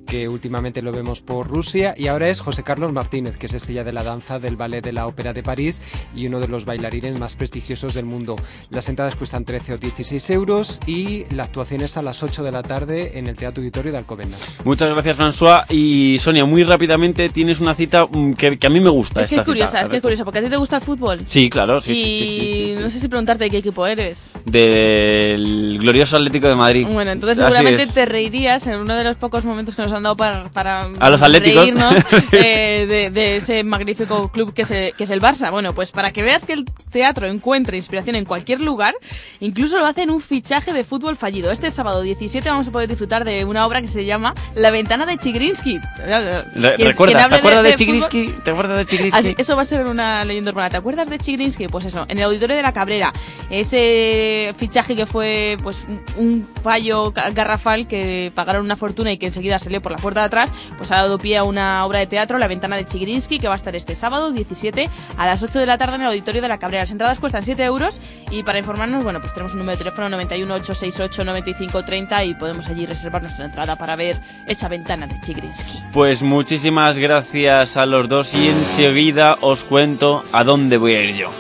[0.07, 3.85] que últimamente lo vemos por Rusia, y ahora es José Carlos Martínez, que es estrella
[3.85, 5.81] de la danza del Ballet de la Ópera de París
[6.15, 8.37] y uno de los bailarines más prestigiosos del mundo.
[8.71, 12.53] Las entradas cuestan 13 o 16 euros y la actuación es a las 8 de
[12.53, 14.61] la tarde en el Teatro Auditorio de Alcobendas.
[14.65, 15.65] Muchas gracias, François.
[15.71, 19.23] Y Sonia, muy rápidamente tienes una cita mm, que, que a mí me gusta.
[19.23, 19.83] Es que esta es curiosa, cita.
[19.83, 21.21] es que es curiosa, porque a ti te gusta el fútbol.
[21.25, 23.87] Sí, claro, sí, y sí, sí, sí, sí, no sé si preguntarte de qué equipo
[23.87, 24.31] eres.
[24.45, 26.87] Del glorioso Atlético de Madrid.
[26.91, 27.95] Bueno, entonces Así seguramente es.
[27.95, 31.11] te reirías en uno de los pocos momentos que nos han dado para, para A
[31.11, 31.63] los atléticos.
[31.63, 31.95] reírnos
[32.33, 35.51] eh, de, de ese magnífico club que es, el, que es el Barça.
[35.51, 38.95] Bueno, pues para que veas que el teatro encuentra inspiración en cualquier lugar,
[39.41, 41.51] incluso lo hace en un fichaje de fútbol fallido.
[41.51, 45.07] Este sábado 17 vamos a poder disfrutar de una obra que se llama La ventana
[45.07, 45.79] de Chigrinsky.
[45.99, 46.45] Re-
[46.77, 48.27] Quien- recuerda, ¿te acuerdas de, de Chigrinsky?
[48.45, 49.19] ¿Te acuerdas de Chigrinsky?
[49.21, 50.71] Así, eso va a ser una leyenda urbana.
[50.71, 51.69] ¿Te acuerdas de Chigrinsky?
[51.69, 53.13] Pues eso, en el auditorio de la Cabrera.
[53.51, 55.87] Ese fichaje que fue pues
[56.17, 60.27] un- fallo garrafal que pagaron una fortuna y que enseguida salió por la puerta de
[60.27, 63.49] atrás, pues ha dado pie a una obra de teatro, La ventana de Chigrinsky, que
[63.49, 66.22] va a estar este sábado 17 a las 8 de la tarde en el auditorio
[66.23, 66.83] de la Cabrera.
[66.83, 68.01] Las entradas cuestan 7 euros
[68.31, 72.35] y para informarnos, bueno, pues tenemos un número de teléfono 91 868 95 30 y
[72.35, 74.17] podemos allí reservar nuestra entrada para ver
[74.47, 75.81] esa ventana de Chigrinsky.
[75.93, 81.17] Pues muchísimas gracias a los dos y enseguida os cuento a dónde voy a ir
[81.17, 81.31] yo.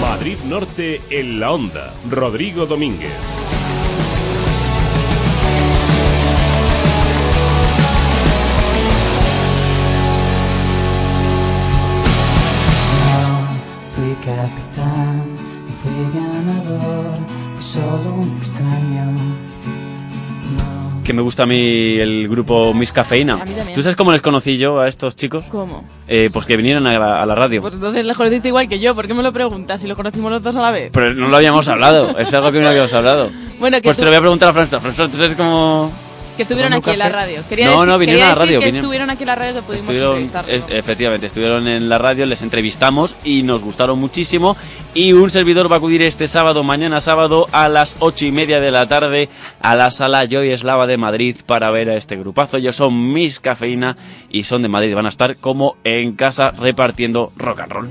[0.00, 1.92] Madrid Norte en la onda.
[2.08, 3.43] Rodrigo Domínguez.
[21.14, 23.34] Me gusta a mí el grupo Miss Cafeína.
[23.34, 23.74] A mí también.
[23.74, 25.44] ¿Tú sabes cómo les conocí yo a estos chicos?
[25.50, 25.84] ¿Cómo?
[26.08, 27.62] Eh, pues que vinieron a la, a la radio.
[27.62, 30.30] Pues entonces les conociste igual que yo, ¿por qué me lo preguntas si lo conocimos
[30.30, 30.90] los dos a la vez?
[30.92, 33.30] Pero no lo habíamos hablado, es algo que no habíamos hablado.
[33.58, 34.80] Bueno, que pues tú- te lo voy a preguntar a François.
[34.80, 35.90] François, ¿tú sabes cómo...?
[36.36, 37.42] Que estuvieron ¿Tomando aquí en la radio.
[37.48, 38.58] Quería no, decir, no, vinieron a la radio.
[38.60, 39.94] que vinieron- estuvieron aquí en la radio que pudimos
[40.48, 44.56] es- efectivamente, estuvieron en la radio, les entrevistamos y nos gustaron muchísimo.
[44.94, 48.60] Y un servidor va a acudir este sábado, mañana sábado, a las ocho y media
[48.60, 49.28] de la tarde,
[49.60, 52.56] a la sala Joy Eslava de Madrid para ver a este grupazo.
[52.56, 53.96] Ellos son Miss Cafeína
[54.30, 54.94] y son de Madrid.
[54.94, 57.88] Van a estar como en casa repartiendo rock and roll.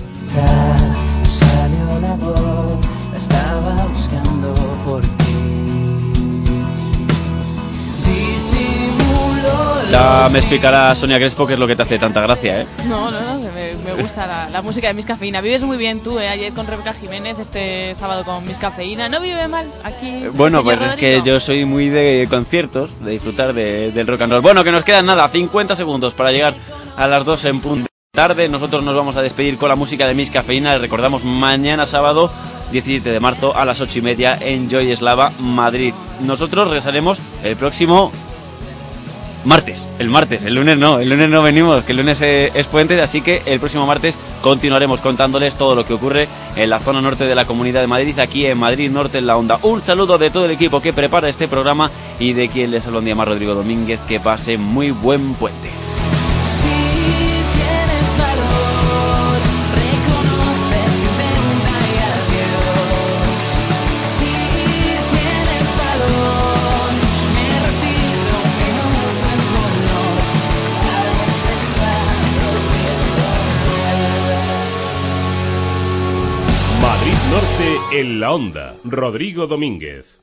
[9.94, 12.68] Ya me explicará Sonia Crespo qué es lo que te hace tanta gracia, ¿eh?
[12.88, 15.40] No, no, no, me, me gusta la, la música de Miss Cafeína.
[15.40, 16.30] Vives muy bien tú, ¿eh?
[16.30, 19.07] Ayer con Rebeca Jiménez, este sábado con Miss Cafeína.
[19.07, 20.24] No vive mal aquí.
[20.24, 24.22] el Bueno, pues es que yo soy muy de conciertos, de disfrutar de- del rock
[24.22, 24.41] and roll.
[24.41, 26.56] Bueno, que nos quedan nada, 50 segundos para llegar
[26.98, 28.49] a las 2 en punto tarde.
[28.49, 30.74] Nosotros nos vamos a despedir con la música de Miss Cafeína.
[30.74, 32.32] Les recordamos mañana sábado
[32.72, 35.94] 17 de marzo a las 8 y media en Joy Eslava, Madrid.
[36.22, 38.11] Nosotros regresaremos el próximo
[39.45, 42.68] martes, el martes, el lunes no, el lunes no venimos, que el lunes eh, es
[42.68, 47.02] puente, así que el próximo martes continuaremos contándoles todo lo que ocurre en la zona
[47.02, 49.60] norte de la Comunidad de Madrid, aquí en Madrid Norte en la Onda.
[49.64, 52.99] Un saludo de todo el equipo que prepara este programa y de quien les habla
[52.99, 55.70] un día más Rodrigo Domínguez, que pase muy buen puente.
[77.91, 78.76] En la onda.
[78.84, 80.23] Rodrigo Domínguez.